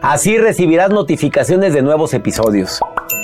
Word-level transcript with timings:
Así 0.00 0.38
recibirás 0.38 0.90
notificaciones 0.90 1.74
de 1.74 1.82
nuevos 1.82 2.14
episodios. 2.14 2.78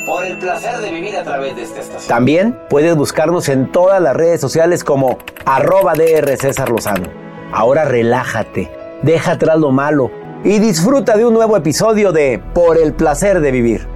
Por 0.07 0.27
el 0.27 0.39
placer 0.39 0.79
de 0.79 0.91
vivir 0.91 1.17
a 1.17 1.23
través 1.23 1.55
de 1.55 1.63
esta 1.63 1.81
estación. 1.81 2.09
También 2.09 2.59
puedes 2.69 2.97
buscarnos 2.97 3.49
en 3.49 3.71
todas 3.71 4.03
las 4.03 4.17
redes 4.17 4.41
sociales 4.41 4.83
como 4.83 5.19
arroba 5.45 5.95
DR 5.95 6.37
César 6.37 6.71
Lozano. 6.71 7.09
Ahora 7.53 7.85
relájate, 7.85 8.73
deja 9.03 9.33
atrás 9.33 9.57
lo 9.59 9.71
malo 9.71 10.11
y 10.43 10.59
disfruta 10.59 11.17
de 11.17 11.25
un 11.25 11.35
nuevo 11.35 11.57
episodio 11.57 12.11
de 12.11 12.43
Por 12.53 12.77
el 12.77 12.93
placer 12.93 13.41
de 13.41 13.53
vivir. 13.53 13.87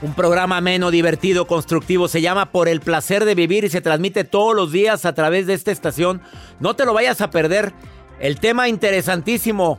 Un 0.00 0.14
programa 0.14 0.56
ameno, 0.58 0.90
divertido, 0.90 1.46
constructivo. 1.46 2.08
Se 2.08 2.22
llama 2.22 2.52
Por 2.52 2.68
el 2.68 2.80
placer 2.80 3.26
de 3.26 3.34
vivir 3.34 3.64
y 3.64 3.68
se 3.68 3.82
transmite 3.82 4.24
todos 4.24 4.56
los 4.56 4.72
días 4.72 5.04
a 5.04 5.14
través 5.14 5.46
de 5.46 5.52
esta 5.52 5.72
estación. 5.72 6.22
No 6.58 6.74
te 6.74 6.86
lo 6.86 6.94
vayas 6.94 7.20
a 7.20 7.30
perder. 7.30 7.74
El 8.18 8.40
tema 8.40 8.68
interesantísimo. 8.68 9.78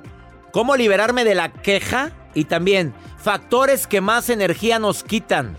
Cómo 0.52 0.76
liberarme 0.76 1.24
de 1.24 1.36
la 1.36 1.52
queja 1.52 2.12
y 2.34 2.46
también 2.46 2.94
factores 3.18 3.88
que 3.88 4.02
más 4.02 4.30
energía 4.30 4.80
nos 4.80 5.04
quitan. 5.04 5.58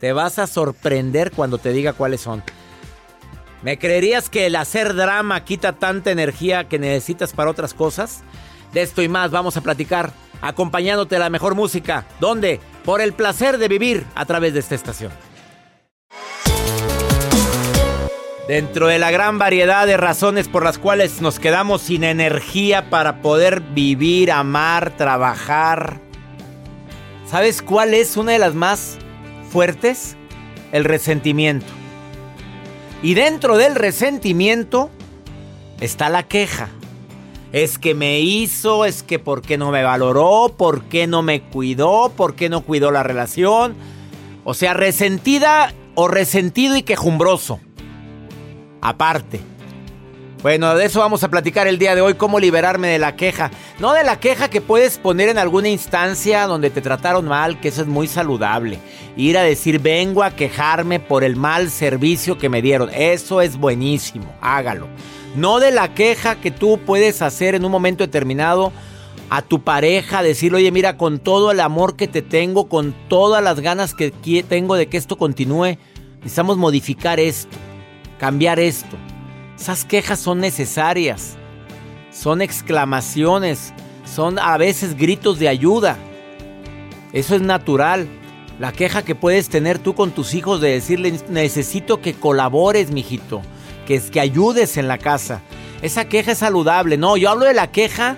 Te 0.00 0.12
vas 0.12 0.38
a 0.38 0.46
sorprender 0.46 1.32
cuando 1.32 1.58
te 1.58 1.72
diga 1.72 1.92
cuáles 1.92 2.20
son. 2.20 2.42
¿Me 3.62 3.78
creerías 3.78 4.28
que 4.28 4.46
el 4.46 4.56
hacer 4.56 4.94
drama 4.94 5.44
quita 5.44 5.72
tanta 5.72 6.10
energía 6.10 6.68
que 6.68 6.78
necesitas 6.78 7.32
para 7.32 7.50
otras 7.50 7.74
cosas? 7.74 8.22
De 8.72 8.82
esto 8.82 9.02
y 9.02 9.08
más 9.08 9.30
vamos 9.30 9.56
a 9.56 9.62
platicar 9.62 10.12
acompañándote 10.42 11.14
de 11.14 11.20
la 11.20 11.30
mejor 11.30 11.54
música. 11.54 12.06
¿Dónde? 12.20 12.60
Por 12.84 13.00
el 13.00 13.14
placer 13.14 13.58
de 13.58 13.68
vivir 13.68 14.04
a 14.14 14.26
través 14.26 14.52
de 14.52 14.60
esta 14.60 14.74
estación. 14.74 15.10
Dentro 18.48 18.88
de 18.88 18.98
la 18.98 19.10
gran 19.10 19.38
variedad 19.38 19.86
de 19.86 19.96
razones 19.96 20.48
por 20.48 20.64
las 20.64 20.76
cuales 20.76 21.22
nos 21.22 21.38
quedamos 21.38 21.80
sin 21.80 22.04
energía 22.04 22.90
para 22.90 23.22
poder 23.22 23.62
vivir, 23.62 24.30
amar, 24.30 24.94
trabajar. 24.98 25.98
¿Sabes 27.26 27.62
cuál 27.62 27.94
es 27.94 28.18
una 28.18 28.32
de 28.32 28.38
las 28.38 28.54
más 28.54 28.98
fuertes? 29.50 30.18
El 30.72 30.84
resentimiento. 30.84 31.66
Y 33.02 33.14
dentro 33.14 33.56
del 33.56 33.76
resentimiento 33.76 34.90
está 35.80 36.10
la 36.10 36.24
queja. 36.24 36.68
Es 37.50 37.78
que 37.78 37.94
me 37.94 38.20
hizo, 38.20 38.84
es 38.84 39.02
que 39.02 39.18
por 39.18 39.40
qué 39.40 39.56
no 39.56 39.70
me 39.70 39.82
valoró, 39.82 40.54
por 40.54 40.84
qué 40.84 41.06
no 41.06 41.22
me 41.22 41.40
cuidó, 41.40 42.12
por 42.14 42.34
qué 42.34 42.50
no 42.50 42.60
cuidó 42.60 42.90
la 42.90 43.02
relación. 43.02 43.74
O 44.44 44.52
sea, 44.52 44.74
resentida 44.74 45.72
o 45.94 46.08
resentido 46.08 46.76
y 46.76 46.82
quejumbroso. 46.82 47.58
Aparte. 48.84 49.40
Bueno, 50.42 50.74
de 50.74 50.84
eso 50.84 51.00
vamos 51.00 51.24
a 51.24 51.30
platicar 51.30 51.66
el 51.66 51.78
día 51.78 51.94
de 51.94 52.02
hoy, 52.02 52.14
cómo 52.14 52.38
liberarme 52.38 52.88
de 52.88 52.98
la 52.98 53.16
queja. 53.16 53.50
No 53.78 53.94
de 53.94 54.04
la 54.04 54.20
queja 54.20 54.50
que 54.50 54.60
puedes 54.60 54.98
poner 54.98 55.30
en 55.30 55.38
alguna 55.38 55.70
instancia 55.70 56.46
donde 56.46 56.68
te 56.68 56.82
trataron 56.82 57.24
mal, 57.24 57.58
que 57.60 57.68
eso 57.68 57.80
es 57.80 57.88
muy 57.88 58.06
saludable. 58.08 58.78
Ir 59.16 59.38
a 59.38 59.42
decir, 59.42 59.78
vengo 59.78 60.22
a 60.22 60.32
quejarme 60.32 61.00
por 61.00 61.24
el 61.24 61.34
mal 61.34 61.70
servicio 61.70 62.36
que 62.36 62.50
me 62.50 62.60
dieron. 62.60 62.90
Eso 62.92 63.40
es 63.40 63.56
buenísimo, 63.56 64.26
hágalo. 64.42 64.86
No 65.34 65.60
de 65.60 65.70
la 65.70 65.94
queja 65.94 66.34
que 66.34 66.50
tú 66.50 66.78
puedes 66.84 67.22
hacer 67.22 67.54
en 67.54 67.64
un 67.64 67.72
momento 67.72 68.04
determinado 68.04 68.70
a 69.30 69.40
tu 69.40 69.64
pareja, 69.64 70.22
decirle, 70.22 70.58
oye, 70.58 70.70
mira, 70.70 70.98
con 70.98 71.20
todo 71.20 71.52
el 71.52 71.60
amor 71.60 71.96
que 71.96 72.06
te 72.06 72.20
tengo, 72.20 72.68
con 72.68 72.94
todas 73.08 73.42
las 73.42 73.60
ganas 73.60 73.94
que 73.94 74.10
tengo 74.46 74.74
de 74.74 74.88
que 74.88 74.98
esto 74.98 75.16
continúe, 75.16 75.78
necesitamos 76.18 76.58
modificar 76.58 77.18
esto, 77.18 77.56
cambiar 78.18 78.58
esto. 78.58 78.96
Esas 79.58 79.84
quejas 79.84 80.18
son 80.18 80.40
necesarias, 80.40 81.36
son 82.10 82.42
exclamaciones, 82.42 83.72
son 84.04 84.38
a 84.38 84.56
veces 84.56 84.96
gritos 84.96 85.38
de 85.38 85.48
ayuda. 85.48 85.96
Eso 87.12 87.34
es 87.34 87.42
natural. 87.42 88.08
La 88.58 88.72
queja 88.72 89.04
que 89.04 89.14
puedes 89.14 89.48
tener 89.48 89.78
tú 89.78 89.94
con 89.94 90.10
tus 90.10 90.34
hijos 90.34 90.60
de 90.60 90.70
decirle, 90.70 91.18
necesito 91.28 92.00
que 92.00 92.14
colabores, 92.14 92.90
mijito, 92.90 93.42
que, 93.86 94.00
que 94.00 94.20
ayudes 94.20 94.76
en 94.76 94.88
la 94.88 94.98
casa. 94.98 95.40
Esa 95.82 96.06
queja 96.06 96.32
es 96.32 96.38
saludable. 96.38 96.96
No, 96.96 97.16
yo 97.16 97.30
hablo 97.30 97.46
de 97.46 97.54
la 97.54 97.70
queja 97.70 98.16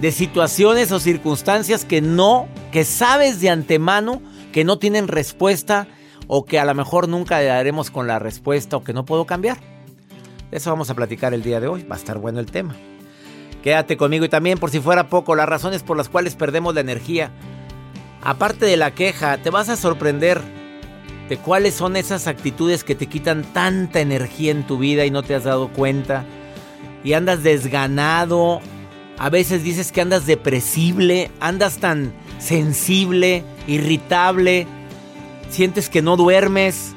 de 0.00 0.12
situaciones 0.12 0.92
o 0.92 1.00
circunstancias 1.00 1.84
que 1.84 2.00
no, 2.00 2.48
que 2.72 2.84
sabes 2.84 3.40
de 3.40 3.50
antemano 3.50 4.22
que 4.52 4.64
no 4.64 4.78
tienen 4.78 5.08
respuesta 5.08 5.88
o 6.28 6.44
que 6.44 6.60
a 6.60 6.64
lo 6.64 6.74
mejor 6.74 7.08
nunca 7.08 7.38
le 7.40 7.46
daremos 7.46 7.90
con 7.90 8.06
la 8.06 8.18
respuesta 8.18 8.76
o 8.76 8.84
que 8.84 8.92
no 8.92 9.04
puedo 9.04 9.24
cambiar. 9.24 9.58
Eso 10.52 10.70
vamos 10.70 10.88
a 10.90 10.94
platicar 10.94 11.34
el 11.34 11.42
día 11.42 11.58
de 11.58 11.66
hoy. 11.66 11.82
Va 11.82 11.96
a 11.96 11.98
estar 11.98 12.18
bueno 12.18 12.38
el 12.38 12.50
tema. 12.50 12.76
Quédate 13.62 13.96
conmigo 13.96 14.24
y 14.24 14.28
también 14.28 14.58
por 14.58 14.70
si 14.70 14.78
fuera 14.78 15.08
poco, 15.08 15.34
las 15.34 15.48
razones 15.48 15.82
por 15.82 15.96
las 15.96 16.08
cuales 16.08 16.36
perdemos 16.36 16.74
la 16.74 16.80
energía. 16.82 17.32
Aparte 18.22 18.66
de 18.66 18.76
la 18.76 18.92
queja, 18.94 19.38
te 19.38 19.50
vas 19.50 19.68
a 19.68 19.76
sorprender. 19.76 20.40
de 21.28 21.36
cuáles 21.36 21.74
son 21.74 21.96
esas 21.96 22.26
actitudes 22.26 22.84
que 22.84 22.94
te 22.94 23.06
quitan 23.06 23.42
tanta 23.52 24.00
energía 24.00 24.50
en 24.50 24.66
tu 24.66 24.78
vida 24.78 25.04
y 25.04 25.10
no 25.10 25.22
te 25.22 25.34
has 25.34 25.44
dado 25.44 25.68
cuenta. 25.68 26.24
Y 27.04 27.12
andas 27.12 27.42
desganado. 27.42 28.60
A 29.18 29.28
veces 29.28 29.62
dices 29.62 29.92
que 29.92 30.00
andas 30.00 30.24
depresible, 30.24 31.30
andas 31.40 31.78
tan 31.78 32.14
sensible, 32.38 33.44
irritable. 33.66 34.66
Sientes 35.50 35.88
que 35.88 36.02
no 36.02 36.16
duermes. 36.16 36.94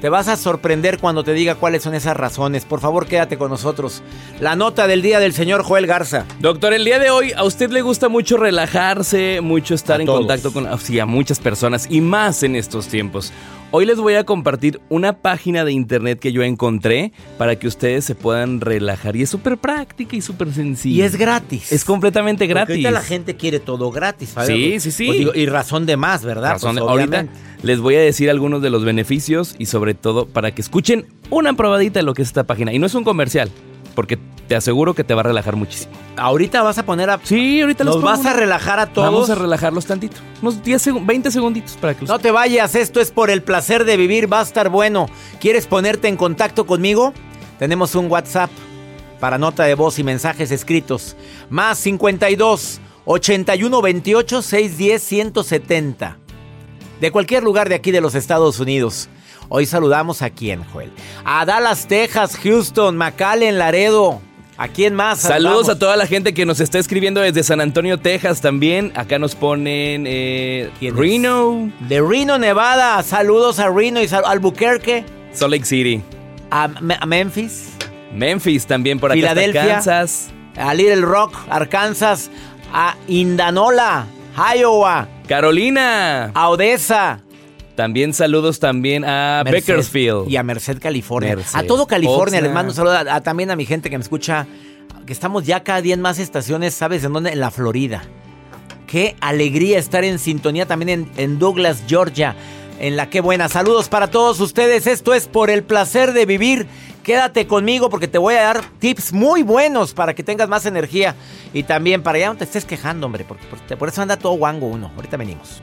Te 0.00 0.08
vas 0.08 0.28
a 0.28 0.36
sorprender 0.36 0.98
cuando 0.98 1.24
te 1.24 1.34
diga 1.34 1.56
cuáles 1.56 1.82
son 1.82 1.94
esas 1.94 2.16
razones. 2.16 2.64
Por 2.64 2.80
favor, 2.80 3.06
quédate 3.06 3.36
con 3.36 3.50
nosotros. 3.50 4.02
La 4.40 4.56
nota 4.56 4.86
del 4.86 5.02
día 5.02 5.20
del 5.20 5.34
señor 5.34 5.62
Joel 5.62 5.86
Garza. 5.86 6.24
Doctor, 6.38 6.72
el 6.72 6.86
día 6.86 6.98
de 6.98 7.10
hoy 7.10 7.32
a 7.32 7.44
usted 7.44 7.70
le 7.70 7.82
gusta 7.82 8.08
mucho 8.08 8.38
relajarse, 8.38 9.42
mucho 9.42 9.74
estar 9.74 10.00
en 10.00 10.06
contacto 10.06 10.54
con 10.54 10.66
sí, 10.78 10.98
a 10.98 11.04
muchas 11.04 11.38
personas 11.38 11.86
y 11.90 12.00
más 12.00 12.42
en 12.42 12.56
estos 12.56 12.86
tiempos. 12.88 13.30
Hoy 13.72 13.86
les 13.86 13.98
voy 13.98 14.14
a 14.14 14.24
compartir 14.24 14.80
una 14.88 15.12
página 15.12 15.64
de 15.64 15.70
internet 15.70 16.18
que 16.18 16.32
yo 16.32 16.42
encontré 16.42 17.12
para 17.38 17.54
que 17.56 17.68
ustedes 17.68 18.04
se 18.04 18.16
puedan 18.16 18.60
relajar. 18.60 19.14
Y 19.14 19.22
es 19.22 19.30
súper 19.30 19.58
práctica 19.58 20.16
y 20.16 20.20
súper 20.20 20.52
sencilla. 20.52 20.96
Y 20.96 21.02
es 21.06 21.14
gratis. 21.14 21.70
Es 21.70 21.84
completamente 21.84 22.48
gratis. 22.48 22.74
Porque 22.74 22.86
ahorita 22.88 22.90
la 22.90 23.06
gente 23.06 23.36
quiere 23.36 23.60
todo 23.60 23.92
gratis. 23.92 24.30
¿sabes? 24.30 24.48
Sí, 24.48 24.80
sí, 24.80 24.90
sí. 24.90 25.06
Pues 25.06 25.18
digo, 25.20 25.32
y 25.36 25.46
razón 25.46 25.86
de 25.86 25.96
más, 25.96 26.24
¿verdad? 26.24 26.50
Razón 26.54 26.74
Pues 26.78 26.84
de- 26.84 26.90
ahorita 26.90 27.26
les 27.62 27.78
voy 27.78 27.94
a 27.94 28.00
decir 28.00 28.28
algunos 28.28 28.60
de 28.60 28.70
los 28.70 28.84
beneficios 28.84 29.54
y 29.56 29.66
sobre 29.66 29.94
todo 29.94 30.26
para 30.26 30.50
que 30.52 30.62
escuchen 30.62 31.06
una 31.30 31.52
probadita 31.52 32.00
de 32.00 32.02
lo 32.02 32.12
que 32.14 32.22
es 32.22 32.28
esta 32.28 32.42
página. 32.44 32.72
Y 32.72 32.80
no 32.80 32.86
es 32.86 32.94
un 32.96 33.04
comercial, 33.04 33.52
porque 33.94 34.18
te 34.48 34.56
aseguro 34.56 34.94
que 34.94 35.04
te 35.04 35.14
va 35.14 35.20
a 35.20 35.24
relajar 35.24 35.56
muchísimo. 35.56 35.92
Ahorita 36.16 36.62
vas 36.62 36.78
a 36.78 36.84
poner 36.84 37.08
a. 37.10 37.20
Sí, 37.22 37.60
ahorita 37.60 37.84
les 37.84 38.00
vas 38.00 38.24
a 38.26 38.32
relajar 38.32 38.78
a 38.80 38.86
todos. 38.92 39.10
Vamos 39.10 39.30
a 39.30 39.34
relajarlos 39.36 39.86
tantito. 39.86 40.16
Unos 40.42 40.62
10 40.62 40.82
segun- 40.86 41.06
20 41.06 41.30
segunditos 41.30 41.76
para 41.76 41.94
que 41.94 42.04
No 42.06 42.18
te 42.18 42.30
vayas, 42.30 42.74
esto 42.74 43.00
es 43.00 43.10
por 43.10 43.30
el 43.30 43.42
placer 43.42 43.84
de 43.84 43.96
vivir, 43.96 44.32
va 44.32 44.40
a 44.40 44.42
estar 44.42 44.68
bueno. 44.68 45.08
¿Quieres 45.40 45.66
ponerte 45.66 46.08
en 46.08 46.16
contacto 46.16 46.66
conmigo? 46.66 47.12
Tenemos 47.58 47.94
un 47.94 48.10
WhatsApp 48.10 48.50
para 49.20 49.38
nota 49.38 49.64
de 49.64 49.74
voz 49.74 49.98
y 49.98 50.04
mensajes 50.04 50.50
escritos. 50.50 51.16
Más 51.50 51.78
52 51.78 52.80
81 53.04 53.82
28 53.82 54.42
610 54.42 55.02
170. 55.02 56.16
De 57.00 57.10
cualquier 57.10 57.42
lugar 57.42 57.68
de 57.68 57.74
aquí 57.74 57.90
de 57.92 58.00
los 58.00 58.14
Estados 58.14 58.60
Unidos. 58.60 59.08
Hoy 59.52 59.66
saludamos 59.66 60.22
a 60.22 60.30
quién, 60.30 60.62
Joel. 60.72 60.92
A 61.24 61.44
Dallas, 61.44 61.86
Texas, 61.88 62.36
Houston, 62.42 62.96
McAllen, 62.96 63.58
Laredo. 63.58 64.20
¿A 64.56 64.68
quién 64.68 64.94
más? 64.94 65.18
Saludos 65.20 65.38
saludamos? 65.66 65.68
a 65.70 65.78
toda 65.78 65.96
la 65.96 66.06
gente 66.06 66.32
que 66.34 66.46
nos 66.46 66.60
está 66.60 66.78
escribiendo 66.78 67.20
desde 67.20 67.42
San 67.42 67.60
Antonio, 67.60 67.98
Texas 67.98 68.40
también. 68.40 68.92
Acá 68.94 69.18
nos 69.18 69.34
ponen 69.34 70.04
eh. 70.06 70.70
Reno, 70.94 71.72
De 71.88 72.00
Reno, 72.00 72.38
Nevada. 72.38 73.02
Saludos 73.02 73.58
a 73.58 73.70
Reno 73.70 74.00
y 74.00 74.06
sal- 74.06 74.22
Albuquerque. 74.26 75.04
Salt 75.32 75.50
Lake 75.52 75.64
City, 75.64 76.00
A, 76.50 76.68
Me- 76.68 76.96
a 77.00 77.06
Memphis. 77.06 77.70
Memphis 78.14 78.66
también 78.66 79.00
por 79.00 79.10
acá. 79.10 79.16
Filadelfia. 79.18 79.74
Kansas, 79.76 80.28
a 80.56 80.74
Little 80.74 81.00
Rock, 81.02 81.34
Arkansas, 81.48 82.30
a 82.72 82.94
Indanola, 83.08 84.06
Iowa, 84.56 85.08
Carolina. 85.26 86.30
a 86.34 86.48
Odessa, 86.50 87.20
También 87.80 88.12
saludos 88.12 88.60
también 88.60 89.04
a 89.06 89.40
Merced 89.44 89.72
Bakersfield. 89.72 90.28
y 90.30 90.36
a 90.36 90.42
Merced, 90.42 90.78
California. 90.80 91.34
Merced. 91.36 91.58
A 91.58 91.62
todo 91.62 91.86
California 91.86 92.24
Oxnard. 92.24 92.42
les 92.44 92.52
mando 92.52 92.72
un 92.72 92.76
saludo 92.76 92.92
a- 92.92 93.14
a- 93.16 93.20
también 93.22 93.50
a 93.50 93.56
mi 93.56 93.64
gente 93.64 93.88
que 93.88 93.96
me 93.96 94.02
escucha, 94.02 94.46
que 95.06 95.12
estamos 95.14 95.46
ya 95.46 95.62
cada 95.64 95.80
día 95.80 95.94
en 95.94 96.02
más 96.02 96.18
estaciones, 96.18 96.74
¿sabes 96.74 97.02
en 97.04 97.12
dónde? 97.14 97.30
En 97.32 97.40
la 97.40 97.50
Florida. 97.50 98.02
Qué 98.86 99.16
alegría 99.20 99.78
estar 99.78 100.04
en 100.04 100.18
sintonía 100.18 100.66
también 100.66 100.88
en, 100.90 101.10
en 101.16 101.38
Douglas, 101.38 101.84
Georgia. 101.88 102.36
En 102.80 102.96
la 102.96 103.08
que 103.10 103.20
buena. 103.20 103.48
Saludos 103.48 103.88
para 103.88 104.08
todos 104.10 104.40
ustedes. 104.40 104.86
Esto 104.86 105.14
es 105.14 105.26
por 105.26 105.48
el 105.50 105.62
placer 105.62 106.12
de 106.12 106.26
vivir. 106.26 106.66
Quédate 107.02 107.46
conmigo 107.46 107.88
porque 107.90 108.08
te 108.08 108.18
voy 108.18 108.34
a 108.34 108.42
dar 108.42 108.62
tips 108.78 109.12
muy 109.12 109.42
buenos 109.42 109.92
para 109.94 110.14
que 110.14 110.22
tengas 110.22 110.48
más 110.48 110.64
energía. 110.66 111.14
Y 111.54 111.62
también 111.62 112.02
para 112.02 112.18
ya 112.18 112.28
no 112.28 112.36
te 112.36 112.44
estés 112.44 112.64
quejando, 112.64 113.06
hombre. 113.06 113.24
Porque 113.26 113.44
por, 113.46 113.78
por 113.78 113.88
eso 113.88 114.02
anda 114.02 114.16
todo 114.16 114.32
guango 114.34 114.66
uno. 114.66 114.90
Ahorita 114.96 115.16
venimos. 115.16 115.62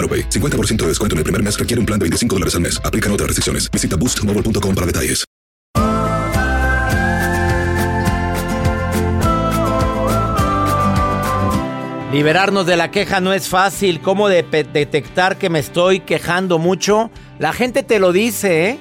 AroPay. 0.01 0.29
50% 0.29 0.77
de 0.77 0.87
descuento 0.87 1.13
en 1.15 1.19
el 1.19 1.23
primer 1.23 1.41
mes 1.43 1.57
requiere 1.57 1.79
un 1.79 1.85
plan 1.85 1.99
de 1.99 2.05
25 2.05 2.35
dólares 2.35 2.55
al 2.55 2.61
mes. 2.61 2.81
Aplican 2.83 3.11
otras 3.13 3.27
restricciones. 3.27 3.69
Visita 3.71 3.95
boostmobile.com 3.95 4.73
para 4.75 4.87
detalles. 4.87 5.23
Liberarnos 12.11 12.65
de 12.65 12.75
la 12.75 12.91
queja 12.91 13.21
no 13.21 13.31
es 13.31 13.47
fácil. 13.47 14.01
¿Cómo 14.01 14.27
de- 14.27 14.43
detectar 14.43 15.37
que 15.37 15.49
me 15.49 15.59
estoy 15.59 16.01
quejando 16.01 16.59
mucho? 16.59 17.09
La 17.39 17.53
gente 17.53 17.83
te 17.83 17.99
lo 17.99 18.11
dice, 18.11 18.69
¿eh? 18.69 18.79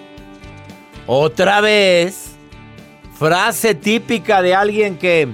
Otra 1.06 1.60
vez. 1.60 2.32
Frase 3.16 3.74
típica 3.76 4.42
de 4.42 4.54
alguien 4.54 4.96
que 4.98 5.28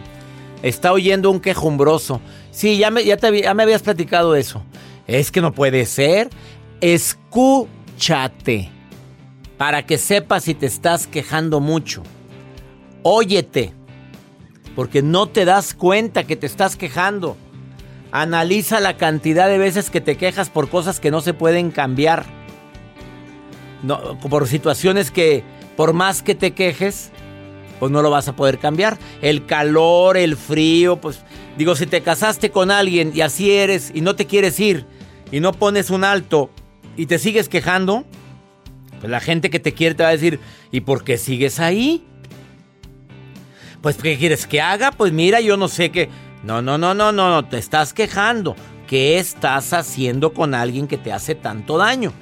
está 0.62 0.92
oyendo 0.92 1.30
un 1.30 1.40
quejumbroso. 1.40 2.20
Sí, 2.50 2.76
ya 2.78 2.90
te 3.16 3.40
ya 3.42 3.54
me 3.54 3.62
habías 3.62 3.82
platicado 3.82 4.34
eso. 4.34 4.62
Es 5.06 5.30
que 5.30 5.40
no 5.40 5.52
puede 5.52 5.86
ser. 5.86 6.30
Escúchate. 6.80 8.70
Para 9.56 9.86
que 9.86 9.98
sepas 9.98 10.44
si 10.44 10.54
te 10.54 10.66
estás 10.66 11.06
quejando 11.06 11.60
mucho. 11.60 12.02
Óyete. 13.02 13.72
Porque 14.74 15.02
no 15.02 15.28
te 15.28 15.44
das 15.44 15.74
cuenta 15.74 16.24
que 16.24 16.36
te 16.36 16.46
estás 16.46 16.76
quejando. 16.76 17.36
Analiza 18.12 18.80
la 18.80 18.96
cantidad 18.96 19.48
de 19.48 19.58
veces 19.58 19.90
que 19.90 20.00
te 20.00 20.16
quejas 20.16 20.50
por 20.50 20.68
cosas 20.68 21.00
que 21.00 21.10
no 21.10 21.20
se 21.20 21.34
pueden 21.34 21.70
cambiar. 21.70 22.26
por 24.28 24.46
situaciones 24.46 25.10
que 25.10 25.44
por 25.76 25.92
más 25.92 26.22
que 26.22 26.34
te 26.34 26.52
quejes, 26.52 27.10
pues 27.78 27.92
no 27.92 28.02
lo 28.02 28.10
vas 28.10 28.28
a 28.28 28.36
poder 28.36 28.58
cambiar. 28.58 28.98
El 29.22 29.46
calor, 29.46 30.16
el 30.16 30.36
frío, 30.36 31.00
pues 31.00 31.20
digo, 31.56 31.74
si 31.76 31.86
te 31.86 32.02
casaste 32.02 32.50
con 32.50 32.70
alguien 32.70 33.12
y 33.14 33.20
así 33.20 33.52
eres 33.52 33.90
y 33.94 34.00
no 34.00 34.16
te 34.16 34.26
quieres 34.26 34.58
ir 34.60 34.86
y 35.30 35.40
no 35.40 35.52
pones 35.52 35.90
un 35.90 36.04
alto 36.04 36.50
y 36.96 37.06
te 37.06 37.18
sigues 37.18 37.48
quejando, 37.48 38.04
pues 39.00 39.10
la 39.10 39.20
gente 39.20 39.50
que 39.50 39.60
te 39.60 39.74
quiere 39.74 39.94
te 39.94 40.02
va 40.02 40.10
a 40.10 40.12
decir, 40.12 40.40
¿y 40.70 40.80
por 40.80 41.04
qué 41.04 41.18
sigues 41.18 41.60
ahí? 41.60 42.04
Pues 43.82 43.96
¿qué 43.96 44.16
quieres 44.16 44.46
que 44.46 44.60
haga? 44.60 44.92
Pues 44.92 45.12
mira, 45.12 45.40
yo 45.40 45.56
no 45.56 45.68
sé 45.68 45.90
qué. 45.90 46.08
No, 46.42 46.62
no, 46.62 46.78
no, 46.78 46.94
no, 46.94 47.12
no, 47.12 47.30
no, 47.30 47.44
te 47.44 47.58
estás 47.58 47.92
quejando. 47.92 48.56
¿Qué 48.86 49.18
estás 49.18 49.72
haciendo 49.72 50.32
con 50.32 50.54
alguien 50.54 50.86
que 50.86 50.96
te 50.96 51.12
hace 51.12 51.34
tanto 51.34 51.76
daño? 51.76 52.12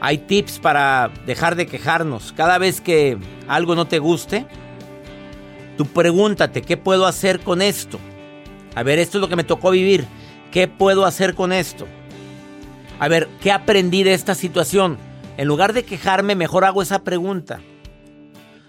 Hay 0.00 0.18
tips 0.18 0.58
para 0.58 1.10
dejar 1.26 1.56
de 1.56 1.66
quejarnos. 1.66 2.32
Cada 2.32 2.58
vez 2.58 2.80
que 2.80 3.18
algo 3.46 3.74
no 3.74 3.86
te 3.86 3.98
guste, 3.98 4.46
tú 5.76 5.86
pregúntate, 5.86 6.62
¿qué 6.62 6.76
puedo 6.76 7.06
hacer 7.06 7.40
con 7.40 7.62
esto? 7.62 7.98
A 8.74 8.82
ver, 8.82 8.98
esto 8.98 9.18
es 9.18 9.22
lo 9.22 9.28
que 9.28 9.36
me 9.36 9.44
tocó 9.44 9.70
vivir. 9.70 10.04
¿Qué 10.50 10.68
puedo 10.68 11.04
hacer 11.04 11.34
con 11.34 11.52
esto? 11.52 11.86
A 12.98 13.08
ver, 13.08 13.28
¿qué 13.40 13.52
aprendí 13.52 14.02
de 14.02 14.14
esta 14.14 14.34
situación? 14.34 14.98
En 15.36 15.48
lugar 15.48 15.72
de 15.72 15.84
quejarme, 15.84 16.34
mejor 16.34 16.64
hago 16.64 16.82
esa 16.82 17.02
pregunta. 17.02 17.60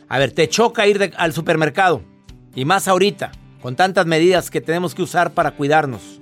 A 0.07 0.19
ver, 0.19 0.31
te 0.31 0.47
choca 0.47 0.87
ir 0.87 1.13
al 1.17 1.33
supermercado. 1.33 2.01
Y 2.55 2.65
más 2.65 2.87
ahorita, 2.87 3.31
con 3.61 3.75
tantas 3.75 4.05
medidas 4.05 4.49
que 4.49 4.61
tenemos 4.61 4.95
que 4.95 5.03
usar 5.03 5.31
para 5.33 5.51
cuidarnos. 5.51 6.21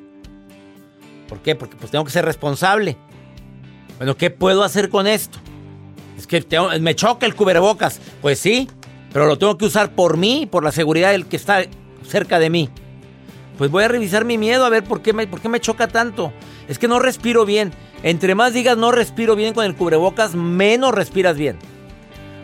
¿Por 1.27 1.39
qué? 1.41 1.55
Porque 1.55 1.75
pues 1.75 1.91
tengo 1.91 2.05
que 2.05 2.11
ser 2.11 2.25
responsable. 2.25 2.97
Bueno, 3.97 4.15
¿qué 4.15 4.29
puedo 4.29 4.63
hacer 4.63 4.89
con 4.89 5.07
esto? 5.07 5.37
Es 6.17 6.27
que 6.27 6.45
me 6.79 6.95
choca 6.95 7.25
el 7.25 7.35
cubrebocas. 7.35 7.99
Pues 8.21 8.39
sí, 8.39 8.67
pero 9.13 9.25
lo 9.27 9.37
tengo 9.37 9.57
que 9.57 9.65
usar 9.65 9.91
por 9.91 10.17
mí 10.17 10.43
y 10.43 10.45
por 10.45 10.63
la 10.63 10.71
seguridad 10.71 11.11
del 11.11 11.27
que 11.27 11.35
está 11.35 11.63
cerca 12.07 12.39
de 12.39 12.49
mí. 12.49 12.69
Pues 13.59 13.69
voy 13.71 13.83
a 13.83 13.89
revisar 13.89 14.23
mi 14.23 14.37
miedo 14.37 14.63
a 14.63 14.69
ver 14.69 14.85
por 14.85 15.01
qué 15.01 15.11
me, 15.11 15.27
por 15.27 15.41
qué 15.41 15.49
me 15.49 15.59
choca 15.59 15.89
tanto. 15.89 16.31
Es 16.69 16.79
que 16.79 16.87
no 16.87 16.97
respiro 16.97 17.45
bien. 17.45 17.73
Entre 18.03 18.33
más 18.33 18.53
digas 18.53 18.77
no 18.77 18.93
respiro 18.93 19.35
bien 19.35 19.53
con 19.53 19.65
el 19.65 19.75
cubrebocas, 19.75 20.33
menos 20.33 20.93
respiras 20.95 21.35
bien. 21.35 21.59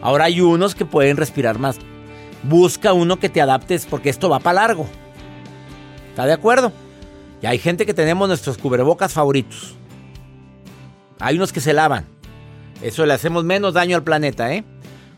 Ahora 0.02 0.26
hay 0.26 0.42
unos 0.42 0.76
que 0.76 0.84
pueden 0.84 1.16
respirar 1.16 1.58
más. 1.58 1.78
Busca 2.44 2.92
uno 2.92 3.18
que 3.18 3.30
te 3.30 3.40
adaptes 3.40 3.86
porque 3.86 4.10
esto 4.10 4.28
va 4.28 4.40
para 4.40 4.56
largo. 4.56 4.88
¿Está 6.10 6.26
de 6.26 6.34
acuerdo? 6.34 6.74
Y 7.42 7.46
hay 7.46 7.60
gente 7.60 7.86
que 7.86 7.94
tenemos 7.94 8.28
nuestros 8.28 8.58
cubrebocas 8.58 9.14
favoritos. 9.14 9.74
Hay 11.22 11.38
unos 11.38 11.54
que 11.54 11.62
se 11.62 11.72
lavan. 11.72 12.06
Eso 12.82 13.06
le 13.06 13.14
hacemos 13.14 13.46
menos 13.46 13.74
daño 13.74 13.96
al 13.96 14.04
planeta, 14.04 14.54
¿eh? 14.54 14.66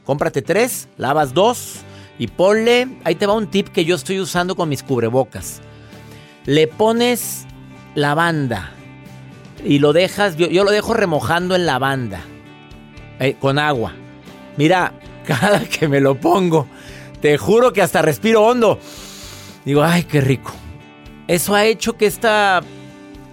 Cómprate 0.06 0.44
tres, 0.44 0.90
lavas 0.96 1.34
dos 1.34 1.78
y 2.20 2.28
ponle. 2.28 3.00
Ahí 3.04 3.16
te 3.16 3.26
va 3.26 3.34
un 3.34 3.48
tip 3.48 3.70
que 3.70 3.84
yo 3.84 3.96
estoy 3.96 4.20
usando 4.20 4.56
con 4.56 4.70
mis 4.70 4.84
cubrebocas. 4.84 5.64
Le 6.48 6.66
pones 6.66 7.46
lavanda 7.94 8.72
y 9.66 9.80
lo 9.80 9.92
dejas. 9.92 10.38
Yo, 10.38 10.64
lo 10.64 10.72
dejo 10.72 10.94
remojando 10.94 11.56
en 11.56 11.66
lavanda 11.66 12.22
eh, 13.20 13.36
con 13.38 13.60
agua. 13.60 13.94
Mira, 14.56 14.94
cada 15.28 15.60
que 15.66 15.90
me 15.90 16.00
lo 16.00 16.16
pongo, 16.16 16.66
te 17.22 17.38
juro 17.38 17.74
que 17.74 17.82
hasta 17.82 18.02
respiro 18.02 18.46
hondo. 18.46 18.80
Digo, 19.66 19.84
ay, 19.84 20.04
qué 20.04 20.22
rico. 20.22 20.54
Eso 21.28 21.54
ha 21.54 21.66
hecho 21.66 21.98
que 21.98 22.06
esta 22.06 22.64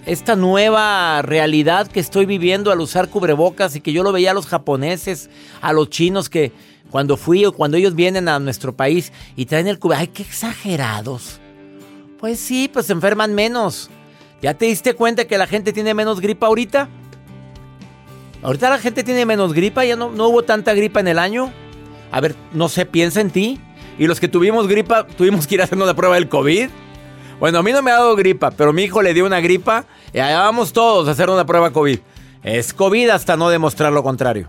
esta 0.06 0.34
nueva 0.34 1.22
realidad 1.22 1.86
que 1.86 2.00
estoy 2.00 2.26
viviendo 2.26 2.72
al 2.72 2.80
usar 2.80 3.08
cubrebocas 3.08 3.76
y 3.76 3.80
que 3.80 3.92
yo 3.92 4.02
lo 4.02 4.10
veía 4.10 4.32
a 4.32 4.34
los 4.34 4.46
japoneses, 4.46 5.30
a 5.62 5.72
los 5.72 5.88
chinos 5.88 6.28
que 6.28 6.52
cuando 6.90 7.16
fui 7.16 7.44
o 7.44 7.52
cuando 7.52 7.76
ellos 7.76 7.94
vienen 7.94 8.28
a 8.28 8.40
nuestro 8.40 8.74
país 8.74 9.12
y 9.36 9.46
traen 9.46 9.68
el 9.68 9.78
cubrebocas, 9.78 10.08
¡ay, 10.08 10.08
qué 10.08 10.22
exagerados! 10.24 11.40
Pues 12.24 12.40
sí, 12.40 12.70
pues 12.72 12.86
se 12.86 12.94
enferman 12.94 13.34
menos. 13.34 13.90
¿Ya 14.40 14.54
te 14.54 14.64
diste 14.64 14.94
cuenta 14.94 15.26
que 15.26 15.36
la 15.36 15.46
gente 15.46 15.74
tiene 15.74 15.92
menos 15.92 16.22
gripa 16.22 16.46
ahorita? 16.46 16.88
Ahorita 18.42 18.70
la 18.70 18.78
gente 18.78 19.04
tiene 19.04 19.26
menos 19.26 19.52
gripa, 19.52 19.84
ya 19.84 19.94
no, 19.94 20.10
no 20.10 20.28
hubo 20.28 20.42
tanta 20.42 20.72
gripa 20.72 21.00
en 21.00 21.08
el 21.08 21.18
año. 21.18 21.52
A 22.10 22.22
ver, 22.22 22.34
no 22.54 22.70
se 22.70 22.86
piensa 22.86 23.20
en 23.20 23.30
ti. 23.30 23.60
Y 23.98 24.06
los 24.06 24.20
que 24.20 24.28
tuvimos 24.28 24.68
gripa, 24.68 25.06
tuvimos 25.06 25.46
que 25.46 25.56
ir 25.56 25.60
haciendo 25.60 25.84
la 25.84 25.92
prueba 25.92 26.14
del 26.14 26.30
COVID. 26.30 26.70
Bueno, 27.40 27.58
a 27.58 27.62
mí 27.62 27.72
no 27.72 27.82
me 27.82 27.90
ha 27.90 27.96
dado 27.96 28.16
gripa, 28.16 28.50
pero 28.52 28.72
mi 28.72 28.84
hijo 28.84 29.02
le 29.02 29.12
dio 29.12 29.26
una 29.26 29.40
gripa 29.40 29.84
y 30.14 30.20
allá 30.20 30.38
vamos 30.38 30.72
todos 30.72 31.06
a 31.08 31.10
hacer 31.10 31.28
una 31.28 31.44
prueba 31.44 31.74
COVID. 31.74 31.98
Es 32.42 32.72
COVID 32.72 33.10
hasta 33.10 33.36
no 33.36 33.50
demostrar 33.50 33.92
lo 33.92 34.02
contrario. 34.02 34.48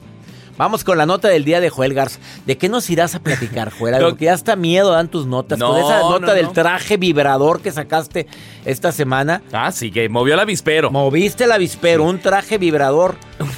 Vamos 0.57 0.85
con 0.85 0.97
la 0.97 1.05
nota 1.05 1.27
del 1.27 1.43
día 1.43 1.59
de 1.59 1.69
Joel 1.69 1.93
Garza. 1.93 2.19
¿De 2.45 2.57
qué 2.57 2.69
nos 2.69 2.89
irás 2.89 3.13
a 3.13 3.19
platicar, 3.19 3.71
Joel? 3.71 4.01
Porque 4.01 4.25
ya 4.25 4.33
hasta 4.33 4.55
miedo 4.55 4.91
dan 4.91 5.09
tus 5.09 5.25
notas. 5.25 5.59
con 5.59 5.77
esa 5.77 6.00
nota 6.00 6.33
del 6.33 6.51
traje 6.51 6.97
vibrador 6.97 7.62
que 7.62 7.71
sacaste 7.71 8.27
esta 8.63 8.91
semana. 8.91 9.41
Ah, 9.51 9.71
sí, 9.71 9.91
que 9.91 10.07
movió 10.07 10.33
el 10.35 10.39
avispero. 10.39 10.91
Moviste 10.91 11.43
el 11.43 11.51
avispero, 11.51 12.03
un 12.03 12.19
traje 12.19 12.57
vibrador. 12.57 13.15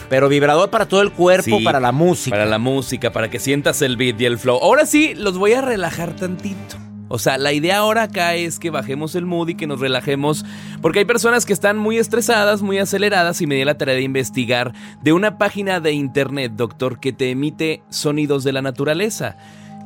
Pero 0.09 0.27
vibrador 0.27 0.69
para 0.69 0.87
todo 0.87 1.01
el 1.01 1.11
cuerpo, 1.11 1.59
para 1.63 1.79
la 1.79 1.91
música. 1.91 2.35
Para 2.35 2.47
la 2.47 2.57
música, 2.57 3.11
para 3.11 3.29
que 3.29 3.39
sientas 3.39 3.81
el 3.81 3.95
beat 3.95 4.19
y 4.19 4.25
el 4.25 4.39
flow. 4.39 4.57
Ahora 4.61 4.85
sí, 4.85 5.13
los 5.13 5.37
voy 5.37 5.53
a 5.53 5.61
relajar 5.61 6.15
tantito. 6.15 6.86
O 7.09 7.19
sea, 7.19 7.37
la 7.37 7.53
idea 7.53 7.77
ahora 7.77 8.03
acá 8.03 8.35
es 8.35 8.59
que 8.59 8.69
bajemos 8.69 9.15
el 9.15 9.25
mood 9.25 9.49
y 9.49 9.55
que 9.55 9.67
nos 9.67 9.79
relajemos, 9.79 10.45
porque 10.81 10.99
hay 10.99 11.05
personas 11.05 11.45
que 11.45 11.53
están 11.53 11.77
muy 11.77 11.97
estresadas, 11.97 12.61
muy 12.61 12.77
aceleradas, 12.77 13.41
y 13.41 13.47
me 13.47 13.55
di 13.55 13.65
la 13.65 13.77
tarea 13.77 13.95
de 13.95 14.01
investigar 14.01 14.73
de 15.01 15.13
una 15.13 15.37
página 15.37 15.79
de 15.79 15.93
internet, 15.93 16.53
doctor, 16.55 16.99
que 16.99 17.13
te 17.13 17.31
emite 17.31 17.83
sonidos 17.89 18.43
de 18.43 18.53
la 18.53 18.61
naturaleza. 18.61 19.37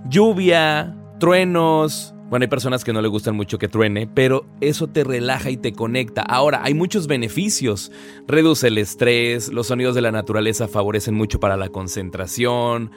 Lluvia, 0.10 0.96
truenos. 1.20 2.16
Bueno, 2.30 2.46
hay 2.46 2.50
personas 2.50 2.86
que 2.86 2.94
no 2.94 3.02
le 3.02 3.10
gustan 3.10 3.36
mucho 3.36 3.58
que 3.58 3.68
truene, 3.68 4.08
pero 4.08 4.46
eso 4.62 4.88
te 4.88 5.04
relaja 5.04 5.50
y 5.50 5.58
te 5.58 5.74
conecta. 5.74 6.22
Ahora, 6.22 6.62
hay 6.64 6.74
muchos 6.74 7.08
beneficios. 7.08 7.92
Reduce 8.26 8.70
el 8.70 8.78
estrés, 8.78 9.50
los 9.50 9.68
sonidos 9.68 9.96
de 9.96 10.02
la 10.02 10.14
naturaleza 10.14 10.70
favorecen 10.70 11.14
mucho 11.14 11.42
para 11.42 11.58
la 11.58 11.68
concentración. 11.68 12.92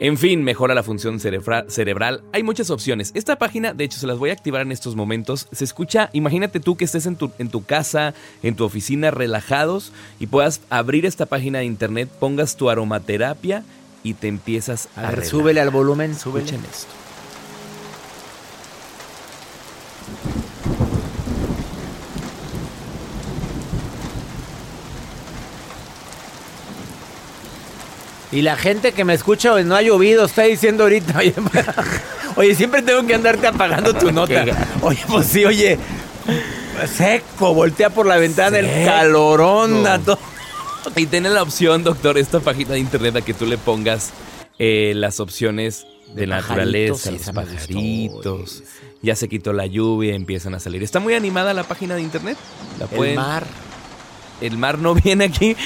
En 0.00 0.16
fin, 0.16 0.44
mejora 0.44 0.76
la 0.76 0.84
función 0.84 1.18
cerebral. 1.18 2.22
Hay 2.32 2.44
muchas 2.44 2.70
opciones. 2.70 3.10
Esta 3.14 3.36
página, 3.36 3.74
de 3.74 3.82
hecho, 3.82 3.98
se 3.98 4.06
las 4.06 4.16
voy 4.16 4.30
a 4.30 4.32
activar 4.32 4.62
en 4.62 4.70
estos 4.70 4.94
momentos. 4.94 5.48
Se 5.50 5.64
escucha, 5.64 6.08
imagínate 6.12 6.60
tú 6.60 6.76
que 6.76 6.84
estés 6.84 7.06
en 7.06 7.16
tu, 7.16 7.32
en 7.38 7.48
tu 7.48 7.64
casa, 7.64 8.14
en 8.44 8.54
tu 8.54 8.64
oficina, 8.64 9.10
relajados 9.10 9.92
y 10.20 10.28
puedas 10.28 10.60
abrir 10.70 11.04
esta 11.04 11.26
página 11.26 11.58
de 11.58 11.64
internet, 11.64 12.08
pongas 12.20 12.56
tu 12.56 12.70
aromaterapia 12.70 13.64
y 14.04 14.14
te 14.14 14.28
empiezas 14.28 14.88
a... 14.94 15.08
a 15.08 15.10
ver, 15.10 15.24
súbele 15.24 15.60
al 15.60 15.70
volumen, 15.70 16.14
súbele. 16.14 16.44
Escuchen 16.44 16.64
esto. 16.70 16.92
Y 28.30 28.42
la 28.42 28.56
gente 28.56 28.92
que 28.92 29.04
me 29.04 29.14
escucha, 29.14 29.58
no 29.62 29.74
ha 29.74 29.82
llovido, 29.82 30.26
está 30.26 30.42
diciendo 30.42 30.84
ahorita, 30.84 31.18
oye, 32.36 32.54
siempre 32.54 32.82
tengo 32.82 33.06
que 33.06 33.14
andarte 33.14 33.46
apagando 33.46 33.94
tu 33.94 34.12
nota. 34.12 34.44
Oye, 34.82 35.00
pues 35.08 35.26
sí, 35.26 35.44
oye, 35.44 35.78
seco, 36.94 37.54
voltea 37.54 37.90
por 37.90 38.06
la 38.06 38.16
ventana 38.18 38.58
el 38.58 38.84
calorón. 38.84 39.84
todo. 40.04 40.18
Y 40.94 41.06
tiene 41.06 41.30
la 41.30 41.42
opción, 41.42 41.82
doctor, 41.84 42.18
esta 42.18 42.40
página 42.40 42.72
de 42.72 42.80
internet 42.80 43.16
a 43.16 43.20
que 43.22 43.34
tú 43.34 43.46
le 43.46 43.58
pongas 43.58 44.10
eh, 44.58 44.92
las 44.94 45.20
opciones 45.20 45.86
de, 46.14 46.26
naturaleza, 46.26 47.10
los 47.10 47.22
pajaritos. 47.30 48.62
Ya 49.00 49.14
se 49.14 49.28
quitó 49.28 49.52
la 49.52 49.66
lluvia, 49.66 50.14
empiezan 50.14 50.54
a 50.54 50.60
salir. 50.60 50.82
Está 50.82 51.00
muy 51.00 51.14
animada 51.14 51.54
la 51.54 51.62
página 51.62 51.94
de 51.94 52.02
internet. 52.02 52.36
La 52.78 53.04
el 53.04 53.14
mar 53.14 53.46
el 54.40 54.58
mar 54.58 54.78
no 54.78 54.94
viene 55.04 55.24
aquí. 55.24 55.56